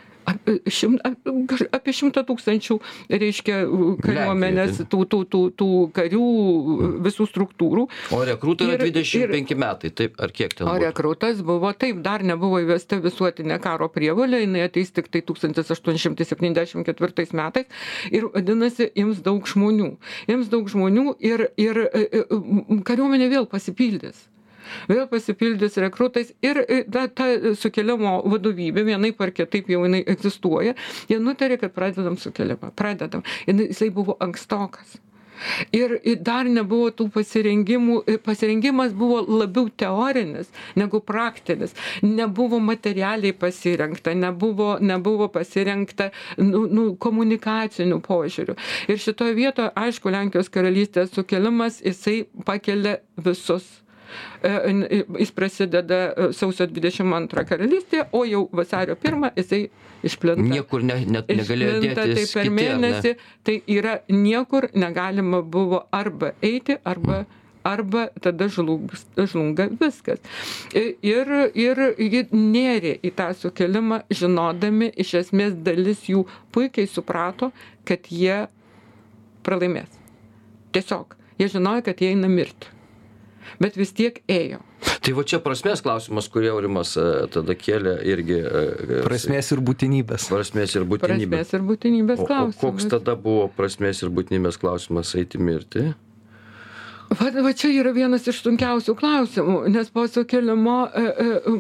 šim, 0.71 0.95
apie 1.75 1.93
šimtą 1.95 2.23
tūkstančių, 2.27 2.75
reiškia, 3.13 3.55
kariuomenės, 4.03 4.81
tų, 4.91 4.99
tų, 5.11 5.19
tų, 5.31 5.41
tų 5.59 5.69
karių 5.95 6.25
visų 7.05 7.23
struktūrų. 7.29 7.83
O 8.15 8.17
rekrutai 8.27 8.67
yra 8.73 8.89
25 8.89 9.53
ir, 9.53 9.59
metai, 9.61 9.89
taip, 9.95 10.11
ar 10.21 10.29
kiek 10.35 10.51
ten? 10.53 10.67
O 10.67 10.69
būtų? 10.73 10.83
rekrutas 10.87 11.35
buvo, 11.45 11.69
taip, 11.77 11.95
dar 12.05 12.19
nebuvo 12.25 12.57
įvesta 12.63 12.93
visuotinė 13.03 13.57
karo 13.63 13.87
prievalė, 13.93 14.37
jinai 14.45 14.61
ateis 14.67 14.89
tik 14.95 15.05
tai 15.13 15.21
1874 15.25 17.35
metais 17.35 17.67
ir 18.11 18.23
vadinasi, 18.33 18.91
jiems 18.95 19.17
daug 19.25 19.41
žmonių. 19.49 19.91
Jiems 20.29 20.47
daug 20.51 20.65
žmonių 20.71 21.05
ir, 21.25 21.39
ir 21.61 21.73
kariuomenė 22.85 23.27
vėl 23.33 23.45
pasipildys 23.49 24.17
vėl 24.91 25.07
pasipildys 25.11 25.79
rekrutais 25.83 26.33
ir 26.45 26.61
ta, 26.91 27.07
ta 27.07 27.29
sukilimo 27.59 28.17
vadovybė 28.35 28.85
vienaip 28.87 29.21
ar 29.21 29.33
kitaip 29.35 29.71
jau 29.71 29.83
jinai 29.85 30.03
egzistuoja, 30.15 30.75
jie 31.09 31.19
nutarė, 31.21 31.59
kad 31.61 31.75
pradedam 31.75 32.19
sukilimą, 32.21 32.71
pradedam. 32.75 33.25
Jisai 33.47 33.91
buvo 33.93 34.17
ankstokas. 34.23 34.99
Ir 35.75 35.97
dar 36.23 36.47
nebuvo 36.47 36.89
tų 36.95 37.09
pasirengimų, 37.15 37.97
pasirengimas 38.25 38.95
buvo 38.95 39.21
labiau 39.41 39.69
teorinis 39.69 40.51
negu 40.79 41.01
praktinis. 41.03 41.75
Nebuvo 42.05 42.59
materialiai 42.63 43.35
pasirengta, 43.35 44.15
nebuvo, 44.15 44.75
nebuvo 44.79 45.29
pasirengta 45.33 46.11
nu, 46.39 46.65
nu, 46.71 46.87
komunikacinių 46.95 48.01
požiūrių. 48.05 48.57
Ir 48.91 49.01
šitoje 49.01 49.37
vietoje, 49.37 49.73
aišku, 49.75 50.13
Lenkijos 50.15 50.51
karalystės 50.53 51.11
sukilimas, 51.15 51.81
jisai 51.83 52.23
pakelia 52.47 52.99
visus 53.19 53.67
E, 53.67 53.84
jis 55.19 55.31
prasideda 55.35 56.01
e, 56.07 56.27
sausio 56.37 56.67
22 56.71 57.45
karalystėje, 57.49 58.07
o 58.11 58.25
jau 58.27 58.43
vasario 58.55 58.97
1 58.99 59.31
jisai 59.39 59.63
išplinta. 60.05 60.45
Niekur 60.49 60.85
ne, 60.85 60.99
net 61.05 61.31
negalėjo 61.31 61.79
dėti. 61.85 61.95
Tai 61.95 62.27
per 62.33 62.51
mėnesį 62.59 63.15
ne? 63.15 63.31
tai 63.47 63.57
yra 63.77 63.97
niekur 64.11 64.69
negalima 64.75 65.41
buvo 65.41 65.85
arba 65.95 66.35
eiti, 66.41 66.79
arba 66.83 67.23
mm 67.23 67.41
arba 67.65 68.07
tada 68.21 68.47
žlugs, 68.49 69.07
žlunga 69.17 69.65
viskas. 69.79 70.21
Ir, 70.75 71.31
ir 71.57 71.81
ji 71.97 72.21
nėrė 72.29 72.93
į 73.01 73.11
tą 73.17 73.31
sukelimą, 73.39 74.03
žinodami, 74.13 74.91
iš 75.01 75.15
esmės 75.23 75.57
dalis 75.65 76.05
jų 76.05 76.23
puikiai 76.53 76.85
suprato, 76.89 77.49
kad 77.89 78.05
jie 78.13 78.45
pralaimės. 79.45 79.89
Tiesiog, 80.77 81.17
jie 81.41 81.49
žinojo, 81.57 81.87
kad 81.89 82.05
jie 82.05 82.13
eina 82.13 82.29
mirti 82.29 82.74
bet 83.61 83.77
vis 83.79 83.93
tiek 83.95 84.21
ėjo. 84.31 84.61
Tai 85.05 85.13
va 85.17 85.25
čia 85.27 85.41
prasmės 85.43 85.83
klausimas, 85.85 86.29
kurį 86.33 86.49
Aurimas 86.53 86.95
e, 86.97 87.05
tada 87.33 87.55
kėlė 87.57 87.97
irgi. 88.09 88.39
E, 88.41 88.63
e, 88.99 89.03
prasmės 89.05 89.51
ir 89.53 89.61
būtinybės. 89.65 90.29
Prasmės 90.33 90.73
ir 90.77 90.87
būtinybės. 90.89 91.29
Prasmės 91.35 91.53
ir 91.53 91.67
būtinybės 91.69 92.23
klausimas. 92.23 92.57
O, 92.57 92.63
o 92.63 92.71
koks 92.71 92.89
tada 92.95 93.17
buvo 93.19 93.45
prasmės 93.57 94.01
ir 94.01 94.13
būtinybės 94.15 94.59
klausimas 94.61 95.13
eiti 95.19 95.41
mirti? 95.41 95.91
Va, 97.09 97.29
va 97.29 97.51
čia 97.53 97.69
yra 97.69 97.91
vienas 97.93 98.25
iš 98.27 98.39
sunkiausių 98.43 98.95
klausimų, 98.97 99.59
nes 99.73 99.91
po 99.93 100.07
sukilimo 100.09 100.79
e, 100.89 101.03
e, 101.05 101.55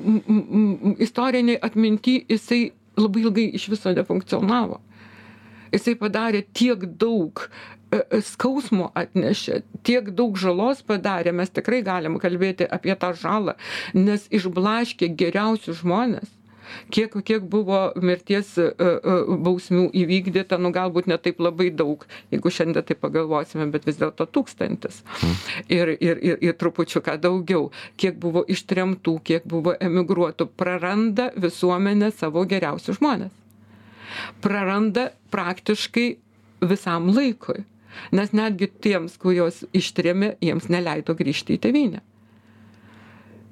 istoriniai 1.05 1.59
atminti 1.63 2.17
jisai 2.31 2.71
labai 2.97 3.25
ilgai 3.27 3.45
iš 3.59 3.69
viso 3.73 3.93
nefunkcionavo. 3.93 4.81
Jisai 5.75 5.95
padarė 5.99 6.41
tiek 6.55 6.87
daug 6.97 7.45
e, 7.45 7.49
skausmo 8.25 8.91
atnešė, 8.97 9.61
tiek 9.85 10.09
daug 10.15 10.37
žalos 10.39 10.83
padarė, 10.85 11.33
mes 11.35 11.51
tikrai 11.53 11.81
galim 11.85 12.19
kalbėti 12.21 12.67
apie 12.67 12.95
tą 12.99 13.13
žalą, 13.17 13.57
nes 13.93 14.25
išblaškė 14.33 15.11
geriausius 15.17 15.83
žmonės. 15.83 16.31
Kiek 16.89 17.13
kiek 17.21 17.43
buvo 17.45 17.77
mirties 18.01 18.55
e, 18.57 18.71
e, 18.73 18.95
bausmių 19.45 19.83
įvykdyta 20.01 20.57
nu 20.57 20.71
galbūt 20.73 21.05
ne 21.07 21.19
taip 21.21 21.37
labai 21.45 21.67
daug 21.69 22.01
jeigu 22.33 22.51
šiandien 22.51 22.87
taip 22.89 23.03
pagalvosime 23.05 23.67
bet 23.71 23.85
vis 23.85 24.01
dėlto 24.01 24.25
tūkstantis. 24.33 25.03
Ir 25.69 25.93
ir 25.93 26.19
ir 26.25 26.41
ir 26.41 26.57
trupučiuką 26.57 27.19
daugiau. 27.21 27.69
Kiek 28.01 28.17
buvo 28.17 28.41
ištremtų 28.49 29.15
kiek 29.29 29.45
buvo 29.45 29.77
emigruotų 29.77 30.49
praranda 30.57 31.29
visuomenė 31.37 32.09
savo 32.17 32.47
geriausius 32.49 32.97
žmones 32.97 33.31
praranda 34.41 35.09
praktiškai 35.31 36.15
visam 36.61 37.09
laikui 37.15 37.63
nes 38.15 38.33
netgi 38.35 38.71
tiems 38.87 39.17
kuriuos 39.21 39.63
ištrėmė 39.75 40.35
jiems 40.43 40.69
neleido 40.73 41.15
grįžti 41.21 41.57
į 41.59 41.63
tėvynę 41.67 42.03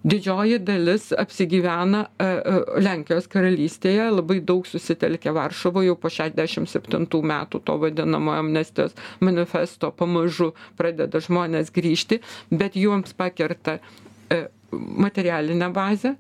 didžioji 0.03 0.60
dalis 0.60 1.12
apsigyvena 1.17 2.03
e, 2.19 2.25
e, 2.25 2.56
Lenkijos 2.84 3.27
karalystėje, 3.32 4.10
labai 4.12 4.39
daug 4.43 4.67
susitelkė 4.67 5.32
Varšuvoje 5.36 5.95
po 5.99 6.12
67 6.12 7.08
metų 7.32 7.62
to 7.63 7.77
vadinamo 7.82 8.36
amnestijos 8.36 8.95
manifesto 9.23 9.91
pamažu 9.95 10.51
pradeda 10.79 11.21
žmonės 11.23 11.71
grįžti, 11.75 12.19
bet 12.51 12.75
joms 12.79 13.15
pakerta 13.15 13.77
e, 13.79 14.43
materialinę 14.73 15.71
bazę. 15.73 16.15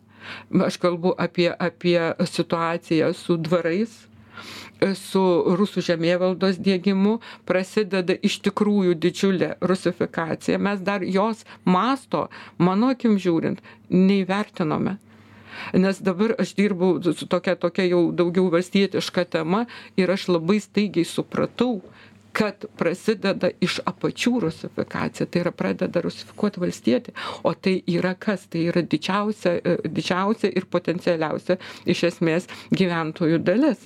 Aš 0.63 0.77
kalbu 0.79 1.11
apie, 1.19 1.49
apie 1.51 1.99
situaciją 2.31 3.09
su 3.17 3.35
dvarais, 3.43 3.91
su 4.97 5.23
rusų 5.59 5.83
žemėvaldos 5.87 6.59
diegimu 6.63 7.19
prasideda 7.49 8.15
iš 8.25 8.39
tikrųjų 8.47 8.97
didžiulė 8.99 9.53
rusifikacija. 9.61 10.59
Mes 10.59 10.83
dar 10.83 11.05
jos 11.05 11.45
masto, 11.65 12.27
mano 12.57 12.91
akim 12.93 13.17
žiūrint, 13.21 13.63
neįvertinome. 13.89 14.97
Nes 15.77 15.99
dabar 16.01 16.33
aš 16.41 16.55
dirbu 16.57 16.95
su 17.13 17.27
tokia, 17.29 17.55
tokia 17.55 17.85
jau 17.85 18.07
daugiau 18.11 18.49
valstietiška 18.53 19.25
tema 19.35 19.65
ir 19.97 20.09
aš 20.09 20.27
labai 20.33 20.57
staigiai 20.63 21.05
supratau, 21.05 21.83
kad 22.33 22.65
prasideda 22.77 23.51
iš 23.61 23.77
apačių 23.85 24.39
rusifikacija, 24.47 25.27
tai 25.29 25.43
yra 25.43 25.51
pradeda 25.53 26.01
rusifikuoti 26.01 26.63
valstietį, 26.63 27.13
o 27.45 27.53
tai 27.53 27.75
yra 27.93 28.15
kas? 28.17 28.47
Tai 28.49 28.63
yra 28.71 28.81
didžiausia, 28.81 29.59
didžiausia 29.85 30.49
ir 30.49 30.65
potencialiausia 30.65 31.59
iš 31.85 32.07
esmės 32.09 32.49
gyventojų 32.73 33.37
dalis 33.45 33.85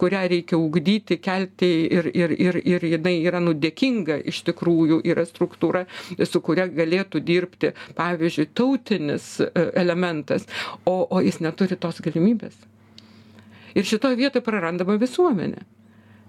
kurią 0.00 0.22
reikia 0.32 0.58
ugdyti 0.58 1.18
kelti 1.22 1.70
ir 1.98 2.10
ir 2.14 2.34
ir 2.46 2.60
ir 2.64 2.86
jinai 2.92 3.16
yra 3.30 3.40
nu 3.44 3.54
dėkinga 3.66 4.20
iš 4.32 4.42
tikrųjų 4.48 5.00
yra 5.12 5.26
struktūra 5.28 5.84
su 6.32 6.42
kuria 6.48 6.68
galėtų 6.80 7.22
dirbti 7.30 7.72
pavyzdžiui 7.98 8.50
tautinis 8.60 9.30
e, 9.44 9.50
elementas 9.84 10.46
o 10.86 10.98
o 11.10 11.22
jis 11.24 11.40
neturi 11.44 11.76
tos 11.76 12.00
galimybės. 12.04 12.54
Ir 13.74 13.86
šitoj 13.86 14.16
vietoj 14.18 14.42
prarandama 14.42 14.96
visuomenė. 15.00 15.64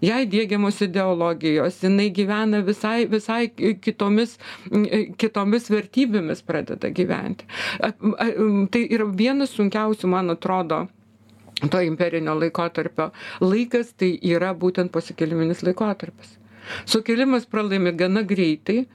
Jai 0.01 0.23
diegiamos 0.32 0.77
ideologijos 0.82 1.82
jinai 1.84 2.08
gyvena 2.15 2.62
visai 2.63 3.05
visai 3.12 3.49
kitomis 3.84 4.38
e, 4.71 5.01
kitomis 5.19 5.67
vertybėmis 5.73 6.43
pradeda 6.47 6.91
gyventi. 6.95 7.47
Tai 7.82 8.84
yra 8.86 9.10
vienas 9.23 9.58
sunkiausių 9.58 10.12
man 10.13 10.32
atrodo 10.36 10.86
to 11.67 11.82
imperinio 11.84 12.36
laikotarpio 12.39 13.10
laikas 13.43 13.91
tai 14.00 14.13
yra 14.24 14.54
būtent 14.56 14.91
posikiliminis 14.93 15.63
laikotarpis. 15.65 16.38
Sukilimas 16.86 17.45
pralaimi 17.50 17.91
gana 17.98 18.24
greitai. 18.24 18.86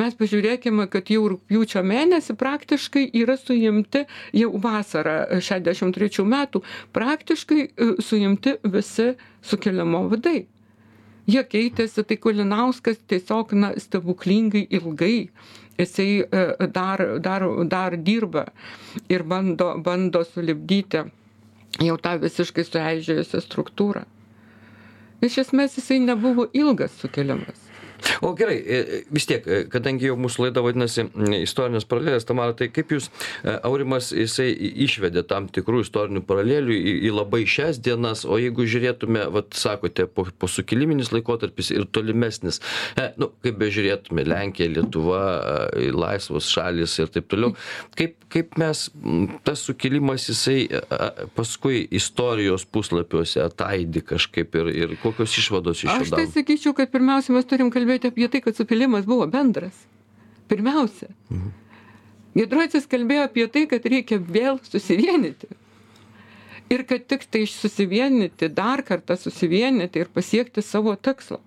Mes 0.00 0.14
pažiūrėkime, 0.18 0.88
kad 0.90 1.10
jau 1.12 1.26
rūpjūčio 1.30 1.82
mėnesį 1.86 2.34
praktiškai 2.40 3.04
yra 3.20 3.36
suimti, 3.38 4.02
jau 4.34 4.48
vasarą 4.58 5.38
63 5.38 6.24
metų, 6.26 6.62
praktiškai 6.96 7.60
e, 7.62 7.88
suimti 8.02 8.56
visi 8.64 9.12
sukilimo 9.44 10.00
vadai. 10.10 10.46
Jie 11.30 11.44
keitėsi, 11.46 12.02
tai 12.04 12.16
Kulinauskas 12.20 12.98
tiesiog 13.08 13.54
na, 13.56 13.70
stebuklingai 13.80 14.64
ilgai 14.76 15.28
jisai 15.78 16.08
e, 16.26 16.42
dar, 16.74 17.04
dar, 17.20 17.46
dar 17.64 17.96
dirba 17.96 18.48
ir 19.08 19.22
bando, 19.22 19.74
bando 19.78 20.24
sulibdyti 20.24 21.04
jau 21.82 21.96
tą 21.98 22.14
visiškai 22.22 22.64
sueižėjusią 22.68 23.40
struktūrą. 23.42 24.04
Iš 25.24 25.40
esmės 25.46 25.78
jisai 25.78 25.98
nebuvo 26.04 26.46
ilgas 26.52 26.94
sukilimas. 27.00 27.63
O 28.22 28.34
gerai, 28.34 28.56
e, 28.58 29.02
vis 29.12 29.26
tiek, 29.28 29.46
e, 29.46 29.64
kadangi 29.70 30.08
jau 30.08 30.16
mūsų 30.20 30.46
laida 30.46 30.62
vadinasi 30.64 31.06
istorinės 31.40 31.86
paralelės, 31.88 32.26
Tamara, 32.28 32.54
tai 32.56 32.68
kaip 32.72 32.92
jūs, 32.94 33.10
e, 33.42 33.56
Aurimas, 33.66 34.10
jisai 34.14 34.50
išvedė 34.86 35.24
tam 35.28 35.48
tikrų 35.52 35.84
istorinių 35.84 36.24
paralelių 36.28 36.76
į, 36.76 36.94
į 37.08 37.12
labai 37.14 37.44
šias 37.48 37.80
dienas, 37.84 38.24
o 38.24 38.38
jeigu 38.40 38.66
žiūrėtume, 38.70 39.26
vat 39.34 39.56
sakote, 39.58 40.06
po, 40.06 40.26
po 40.38 40.50
sukiliminis 40.50 41.12
laikotarpis 41.14 41.72
ir 41.74 41.86
tolimesnis, 41.94 42.60
e, 43.00 43.10
nu, 43.20 43.30
kaip 43.44 43.58
bežiūrėtume, 43.62 44.26
Lenkija, 44.28 44.70
Lietuva, 44.74 45.22
laisvos 45.94 46.48
šalis 46.52 46.96
ir 47.02 47.10
taip 47.12 47.28
toliau, 47.32 47.54
kaip, 47.98 48.16
kaip 48.32 48.58
mes, 48.60 48.86
tas 49.46 49.62
sukilimas 49.64 50.28
jisai 50.30 50.66
paskui 51.36 51.84
istorijos 51.94 52.64
puslapiuose 52.66 53.42
ataidi 53.44 54.02
kažkaip 54.04 54.56
ir, 54.60 54.70
ir 54.84 54.96
kokios 55.02 55.36
išvados 55.40 55.84
iš 55.84 55.90
jo. 55.90 55.96
Aš 56.04 56.14
tai 56.14 56.26
sakyčiau, 56.30 56.74
kad 56.76 56.92
pirmiausia, 56.92 57.34
mes 57.36 57.46
turim 57.48 57.70
kalbėti 57.74 57.93
kalbėti 57.94 58.10
apie 58.10 58.28
tai, 58.28 58.40
kad 58.42 58.56
sukilimas 58.56 59.04
buvo 59.06 59.26
bendras. 59.26 59.74
Pirmiausia. 60.48 61.08
Mhm. 61.30 61.52
Gedroicis 62.34 62.86
kalbėjo 62.90 63.28
apie 63.28 63.46
tai, 63.46 63.66
kad 63.70 63.84
reikia 63.86 64.18
vėl 64.18 64.58
susivienyti. 64.66 65.46
Ir 66.72 66.82
kad 66.88 67.06
tik 67.06 67.26
tai 67.30 67.44
susivienyti, 67.46 68.48
dar 68.50 68.82
kartą 68.82 69.16
susivienyti 69.16 70.00
ir 70.02 70.08
pasiekti 70.10 70.62
savo 70.62 70.96
tikslo. 70.96 71.38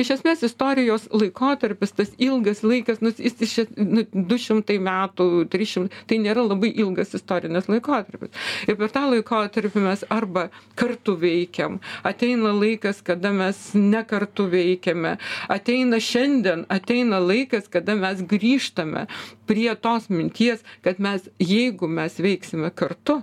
Iš 0.00 0.10
esmės 0.16 0.42
istorijos 0.46 1.06
laikotarpis, 1.14 1.92
tas 1.96 2.12
ilgas 2.22 2.62
laikas, 2.66 3.00
nu, 3.04 3.12
jis 3.16 3.36
iš 3.46 3.54
nu, 3.78 4.04
200 4.14 4.76
metų, 4.84 5.26
300, 5.52 6.02
tai 6.10 6.18
nėra 6.22 6.44
labai 6.46 6.70
ilgas 6.84 7.14
istorinis 7.16 7.68
laikotarpis. 7.70 8.32
Ir 8.68 8.78
per 8.80 8.92
tą 8.94 9.04
laikotarpį 9.12 9.84
mes 9.84 10.04
arba 10.12 10.48
kartu 10.80 11.16
veikiam, 11.20 11.80
ateina 12.06 12.52
laikas, 12.54 13.02
kada 13.06 13.32
mes 13.34 13.60
ne 13.78 14.04
kartu 14.08 14.48
veikiame, 14.52 15.16
ateina 15.52 16.00
šiandien, 16.02 16.66
ateina 16.72 17.20
laikas, 17.22 17.70
kada 17.72 17.96
mes 17.98 18.24
grįžtame 18.30 19.06
prie 19.48 19.70
tos 19.80 20.10
minties, 20.12 20.64
kad 20.84 21.00
mes, 21.02 21.28
jeigu 21.40 21.88
mes 21.90 22.20
veiksime 22.22 22.70
kartu, 22.74 23.22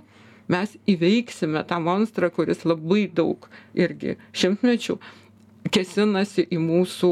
mes 0.52 0.74
įveiksime 0.90 1.62
tą 1.68 1.78
monstrą, 1.80 2.28
kuris 2.34 2.64
labai 2.68 3.06
daug 3.08 3.46
irgi 3.78 4.16
šimtmečių 4.36 4.98
kėsinasi 5.72 6.46
į 6.52 6.58
mūsų 6.60 7.10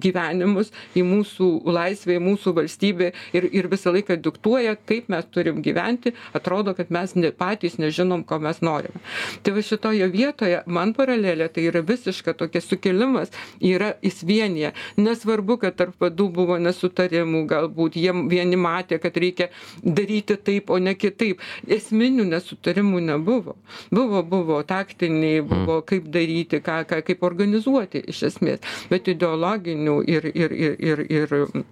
gyvenimus, 0.00 0.70
į 0.96 1.04
mūsų 1.06 1.48
laisvę, 1.70 2.16
į 2.16 2.22
mūsų 2.24 2.54
valstybę 2.56 3.10
ir, 3.36 3.46
ir 3.52 3.68
visą 3.70 3.92
laiką 3.94 4.16
diktuoja, 4.22 4.76
kaip 4.88 5.10
mes 5.12 5.26
turim 5.34 5.60
gyventi, 5.64 6.14
atrodo, 6.36 6.74
kad 6.78 6.92
mes 6.94 7.14
ne, 7.18 7.32
patys 7.36 7.78
nežinom, 7.80 8.24
ko 8.26 8.40
mes 8.42 8.62
norime. 8.64 9.02
Tai 9.44 9.54
va 9.56 9.64
šitoje 9.66 10.08
vietoje 10.12 10.62
man 10.70 10.94
paralelė 10.96 11.50
tai 11.52 11.66
yra 11.68 11.82
visiška 11.86 12.34
tokia 12.38 12.62
sukilimas, 12.64 13.32
yra 13.60 13.92
įsvienyje. 14.06 14.72
Nesvarbu, 15.00 15.58
kad 15.64 15.76
tarp 15.80 16.00
vadų 16.00 16.30
buvo 16.40 16.58
nesutarimų, 16.62 17.44
galbūt 17.50 17.98
jie 18.00 18.14
vieni 18.30 18.58
matė, 18.60 19.00
kad 19.02 19.16
reikia 19.20 19.50
daryti 19.84 20.38
taip, 20.40 20.70
o 20.70 20.80
ne 20.80 20.96
kitaip. 20.98 21.42
Esminių 21.70 22.26
nesutarimų 22.30 23.02
nebuvo. 23.10 23.56
Buvo, 23.92 24.22
buvo 24.26 24.60
taktiniai, 24.66 25.42
buvo 25.46 25.80
kaip 25.86 26.08
daryti, 26.12 26.60
ką, 26.64 26.82
ką, 26.88 27.02
kaip 27.06 27.24
organizuoti 27.26 27.49
organizuoti 27.50 28.02
iš 28.08 28.22
esmės, 28.30 28.60
bet 28.90 29.08
ideologinių 29.08 30.00
ir, 30.06 30.30
ir, 30.34 30.52
ir, 30.52 30.76
ir, 30.78 31.02
ir 31.10 31.64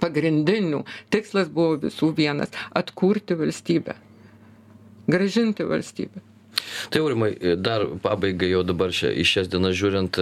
pagrindinių 0.00 0.84
tikslas 1.10 1.48
buvo 1.48 1.78
visų 1.86 2.12
vienas- 2.16 2.50
atkurti 2.80 3.34
valstybę, 3.34 3.94
gražinti 5.06 5.64
valstybę. 5.64 6.20
Tai 6.90 7.02
aurimai, 7.04 7.32
dar 7.56 7.86
pabaigai 8.02 8.50
jau 8.52 8.62
dabar 8.66 8.92
šia, 8.94 9.10
į 9.14 9.24
šias 9.26 9.50
dienas 9.52 9.76
žiūrint, 9.78 10.18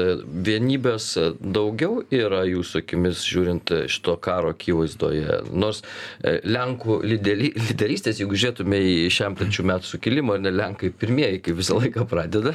vienybės 0.46 1.08
daugiau 1.40 2.02
yra 2.14 2.44
jūsų 2.48 2.82
akimis 2.82 3.24
žiūrint 3.28 3.72
šito 3.90 4.16
karo 4.22 4.52
akivaizdoje. 4.54 5.40
Nors 5.52 5.82
e, 6.22 6.38
Lenkų 6.44 6.98
lideri, 7.06 7.52
liderystės, 7.68 8.20
jeigu 8.22 8.38
žiūrėtume 8.38 8.80
į 8.80 9.08
šiam 9.14 9.36
trečių 9.38 9.66
metų 9.70 9.90
sukilimą, 9.90 10.38
ne 10.42 10.52
Lenkai 10.54 10.90
pirmieji, 10.94 11.42
kaip 11.44 11.58
visą 11.60 11.78
laiką 11.80 12.06
pradeda, 12.10 12.54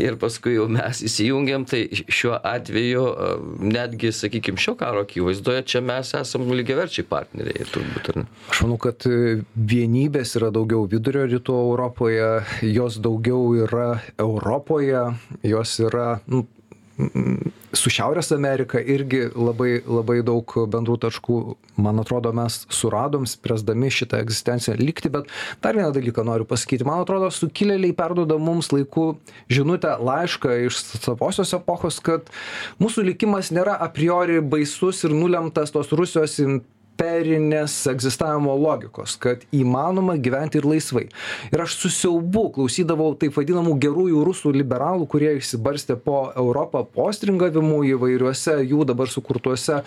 ir 0.00 0.18
paskui 0.20 0.56
jau 0.56 0.68
mes 0.72 1.02
įsijungiam, 1.06 1.66
tai 1.68 1.84
šiuo 1.92 2.36
atveju 2.38 3.06
e, 3.08 3.30
netgi, 3.72 4.12
sakykime, 4.16 4.60
šio 4.62 4.76
karo 4.80 5.06
akivaizdoje 5.06 5.66
čia 5.74 5.82
mes 5.84 6.12
esame 6.18 6.58
lygiaverčiai 6.60 7.08
partneriai, 7.08 7.68
turbūt? 7.72 8.12
Aš 8.52 8.64
manau, 8.64 8.78
kad 8.82 9.06
vienybės 9.56 10.36
yra 10.40 10.52
daugiau 10.54 10.86
vidurio 10.90 11.24
rytų 11.30 11.58
Europoje, 11.66 12.30
jos 12.66 12.98
daugiau 13.02 13.21
daugiau 13.22 13.54
yra 13.66 14.00
Europoje, 14.18 15.14
jos 15.42 15.78
yra, 15.80 16.20
nu, 16.26 16.46
su 17.72 17.90
Šiaurės 17.90 18.32
Amerika 18.34 18.78
irgi 18.78 19.30
labai, 19.34 19.80
labai 19.86 20.20
daug 20.22 20.44
bendrų 20.68 20.98
taškų, 21.00 21.56
man 21.80 21.98
atrodo, 22.02 22.32
mes 22.32 22.66
suradom, 22.70 23.24
spręsdami 23.26 23.90
šitą 23.90 24.20
egzistenciją 24.22 24.76
likti, 24.78 25.08
bet 25.08 25.30
dar 25.62 25.74
vieną 25.74 25.92
dalyką 25.94 26.24
noriu 26.24 26.44
pasakyti. 26.44 26.84
Man 26.84 27.02
atrodo, 27.02 27.30
sukilėliai 27.32 27.94
perdoda 27.96 28.36
mums 28.38 28.70
laiku 28.72 29.16
žinutę, 29.50 29.96
laišką 30.02 30.58
iš 30.66 30.82
savosios 31.00 31.54
epochos, 31.56 31.98
kad 32.04 32.28
mūsų 32.82 33.06
likimas 33.08 33.50
nėra 33.54 33.78
a 33.80 33.88
priori 33.90 34.42
baisus 34.42 35.02
ir 35.06 35.16
nulemtas 35.16 35.72
tos 35.72 35.94
Rusijos 35.96 36.38
imperinės 36.92 37.74
egzistavimo 37.90 38.54
logikos, 38.58 39.16
kad 39.20 39.42
įmanoma 39.54 40.16
gyventi 40.20 40.60
ir 40.60 40.66
laisvai. 40.68 41.06
Ir 41.52 41.62
aš 41.64 41.76
su 41.80 41.90
siaubu 41.90 42.50
klausydavau 42.54 43.14
taip 43.18 43.34
vadinamų 43.36 43.74
gerųjų 43.82 44.22
rusų 44.26 44.52
liberalų, 44.54 45.06
kurie 45.10 45.32
išsibarstė 45.38 45.96
po 45.96 46.30
Europą 46.36 46.84
postringavimų 46.84 47.82
įvairiuose 47.94 48.58
jų 48.68 48.84
dabar 48.88 49.10
sukurtuose 49.10 49.80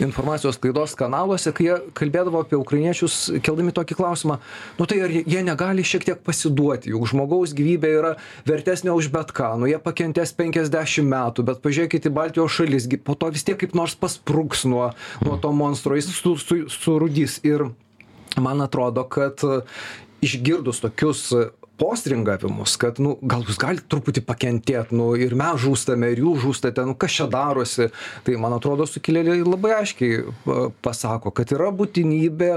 informacijos 0.00 0.58
klaidos 0.60 0.94
kanaluose, 0.98 1.52
kai 1.52 1.68
jie 1.68 1.78
kalbėdavo 1.96 2.44
apie 2.44 2.56
ukrainiečius, 2.58 3.34
keldami 3.44 3.74
tokį 3.74 3.98
klausimą, 3.98 4.38
nu 4.78 4.88
tai 4.88 5.02
ar 5.04 5.12
jie 5.14 5.42
negali 5.44 5.84
šiek 5.84 6.06
tiek 6.06 6.22
pasiduoti, 6.24 6.92
juk 6.94 7.08
žmogaus 7.10 7.54
gyvybė 7.56 7.92
yra 7.98 8.14
vertesnė 8.48 8.94
už 8.94 9.10
bet 9.14 9.34
ką, 9.36 9.54
nu 9.60 9.68
jie 9.70 9.80
pakentės 9.82 10.34
50 10.38 11.04
metų, 11.10 11.46
bet 11.50 11.62
pažiūrėkite 11.64 12.10
į 12.10 12.14
Baltijos 12.14 12.56
šalis, 12.56 12.88
po 13.04 13.18
to 13.18 13.32
vis 13.34 13.44
tiek 13.46 13.58
kaip 13.60 13.76
nors 13.76 13.96
paspruks 13.98 14.64
nuo, 14.68 14.90
nuo 15.24 15.38
to 15.42 15.52
monstro, 15.54 15.98
jis 15.98 16.10
su, 16.44 16.64
su, 16.68 16.78
surūdys. 16.84 17.40
Ir 17.48 17.68
man 18.40 18.64
atrodo, 18.64 19.06
kad 19.08 19.42
išgirdus 20.24 20.82
tokius 20.84 21.28
postringavimus, 21.76 22.76
kad, 22.78 23.00
nu, 23.02 23.16
gal 23.26 23.42
jūs 23.42 23.56
galite 23.58 23.88
truputį 23.90 24.22
pakentėti, 24.28 24.94
nu, 24.94 25.08
ir 25.18 25.34
mes 25.38 25.58
žūstame, 25.64 26.12
ir 26.14 26.22
jūs 26.22 26.44
žūstate, 26.44 26.84
nu, 26.86 26.94
kas 26.98 27.16
čia 27.16 27.26
darosi. 27.30 27.88
Tai, 28.26 28.36
man 28.42 28.54
atrodo, 28.54 28.86
sukilėliai 28.86 29.42
labai 29.42 29.72
aiškiai 29.80 30.22
pasako, 30.84 31.32
kad 31.34 31.50
yra 31.56 31.72
būtinybė 31.74 32.52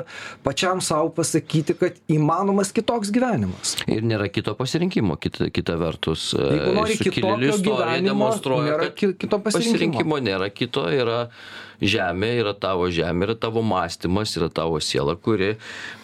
pačiam 0.46 0.84
savo 0.86 1.10
pasakyti, 1.18 1.78
kad 1.82 1.98
įmanomas 2.14 2.70
kitoks 2.76 3.10
gyvenimas. 3.14 3.74
Ir 3.90 4.06
nėra 4.06 4.30
kito 4.30 4.54
pasirinkimo, 4.58 5.18
kita, 5.22 5.50
kita 5.54 5.80
vertus. 5.82 6.30
Jeigu 6.38 6.76
nori 6.78 7.00
istorija 7.50 8.02
demonstruoja, 8.06 8.76
nėra 8.76 8.92
kito 8.94 9.42
pasirinkimo. 9.42 9.48
pasirinkimo 9.50 10.22
nėra 10.30 10.54
kito, 10.54 10.86
yra 10.94 11.24
žemė 11.82 12.32
yra 12.42 12.54
tavo 12.58 12.88
žemė, 12.94 13.28
yra 13.28 13.36
tavo 13.40 13.62
mąstymas, 13.66 14.36
yra 14.40 14.50
tavo 14.54 14.80
siela, 14.84 15.16
kuri, 15.16 15.56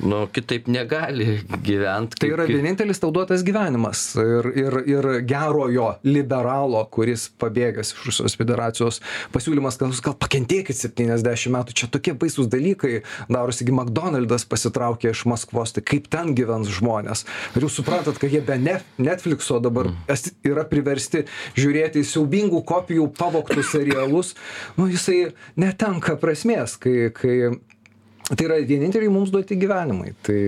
nu, 0.04 0.24
kitaip 0.34 0.68
negali 0.72 1.40
gyventi. 1.66 2.20
Tai 2.22 2.32
yra 2.36 2.48
vienintelis 2.50 3.02
tau 3.02 3.12
duotas 3.16 3.44
gyvenimas 3.46 4.06
ir, 4.22 4.50
ir, 4.60 4.80
ir 4.90 5.10
gerojo 5.30 5.94
liberalo, 6.06 6.84
kuris 6.94 7.30
pabėgęs 7.42 7.94
iš 7.94 8.08
Rusijos 8.08 8.38
federacijos 8.40 9.02
pasiūlymas, 9.34 9.80
kad 9.80 9.92
jūs 9.92 10.04
gal 10.06 10.18
pakentėkit 10.20 10.78
70 10.78 11.54
metų, 11.54 11.78
čia 11.78 11.90
tokie 11.92 12.16
baisus 12.18 12.50
dalykai, 12.52 13.02
darosi, 13.32 13.68
McDonald's 13.74 14.46
pasitraukė 14.50 15.12
iš 15.14 15.26
Maskvos, 15.30 15.74
tai 15.76 15.84
kaip 15.86 16.10
ten 16.14 16.34
gyvens 16.38 16.70
žmonės. 16.74 17.26
Ar 17.56 17.66
jūs 17.66 17.80
suprantat, 17.80 18.20
kad 18.22 18.34
jie 18.34 18.44
be 18.46 18.60
Netflixo 19.02 19.60
dabar 19.64 19.90
mm. 19.90 20.34
yra 20.48 20.66
priversti 20.70 21.24
žiūrėti 21.58 22.04
siaubingų 22.08 22.62
kopijų 22.68 23.08
pavoktus 23.18 23.72
serialus, 23.74 24.34
nu 24.78 24.88
jisai 24.92 25.34
netenka 25.64 26.18
prasmės, 26.22 26.78
kai, 26.82 27.09
kai 27.16 27.38
tai 28.30 28.47
yra 28.47 28.59
vieninteliai 28.64 29.11
mums 29.11 29.32
duoti 29.34 29.57
gyvenimai. 29.59 30.14
Tai 30.24 30.39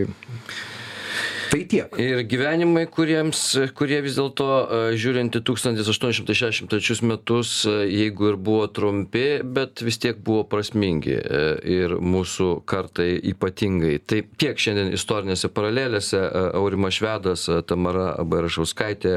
Tai 1.52 1.62
tiek. 1.70 1.94
Ir 2.02 2.22
gyvenimai, 2.26 2.86
kuriems, 2.92 3.42
kurie 3.78 4.00
vis 4.06 4.18
dėlto, 4.18 4.48
e, 4.48 4.80
žiūrint 5.00 5.36
į 5.38 5.42
1863 5.46 7.04
metus, 7.06 7.52
e, 7.70 7.76
jeigu 7.92 8.32
ir 8.32 8.38
buvo 8.42 8.66
trumpi, 8.72 9.42
bet 9.44 9.84
vis 9.86 10.00
tiek 10.02 10.18
buvo 10.26 10.46
prasmingi 10.50 11.16
e, 11.16 11.44
ir 11.76 11.96
mūsų 12.02 12.50
kartai 12.70 13.12
ypatingai. 13.32 14.00
Tai 14.08 14.22
tiek 14.42 14.60
šiandien 14.62 14.94
istorinėse 14.96 15.52
paralelėse 15.54 16.22
Aurimas 16.58 16.98
Švedas, 16.98 17.46
Tamara 17.70 18.16
Bairašauskaitė, 18.26 19.14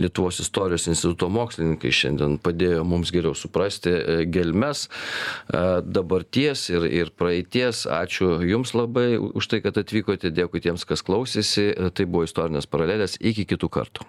Lietuvos 0.00 0.40
istorijos 0.42 0.88
instituto 0.90 1.28
mokslininkai 1.32 1.92
šiandien 1.94 2.38
padėjo 2.42 2.84
mums 2.88 3.12
geriau 3.14 3.34
suprasti 3.36 3.92
gelmes 4.32 4.86
dabarties 5.50 6.68
ir, 6.72 6.88
ir 6.88 7.12
praeities. 7.16 7.84
Ačiū 7.90 8.38
Jums 8.46 8.74
labai 8.76 9.16
už 9.18 9.48
tai, 9.50 9.60
kad 9.64 9.78
atvykote, 9.80 10.32
dėkui 10.34 10.62
tiems, 10.64 10.86
kas 10.88 11.04
klausė 11.04 11.33
klausėsi 11.34 11.74
tai 11.94 12.06
buvo 12.06 12.24
istorinės 12.24 12.66
paralelės 12.70 13.16
iki 13.20 13.44
kitų 13.50 13.68
kartų 13.68 14.02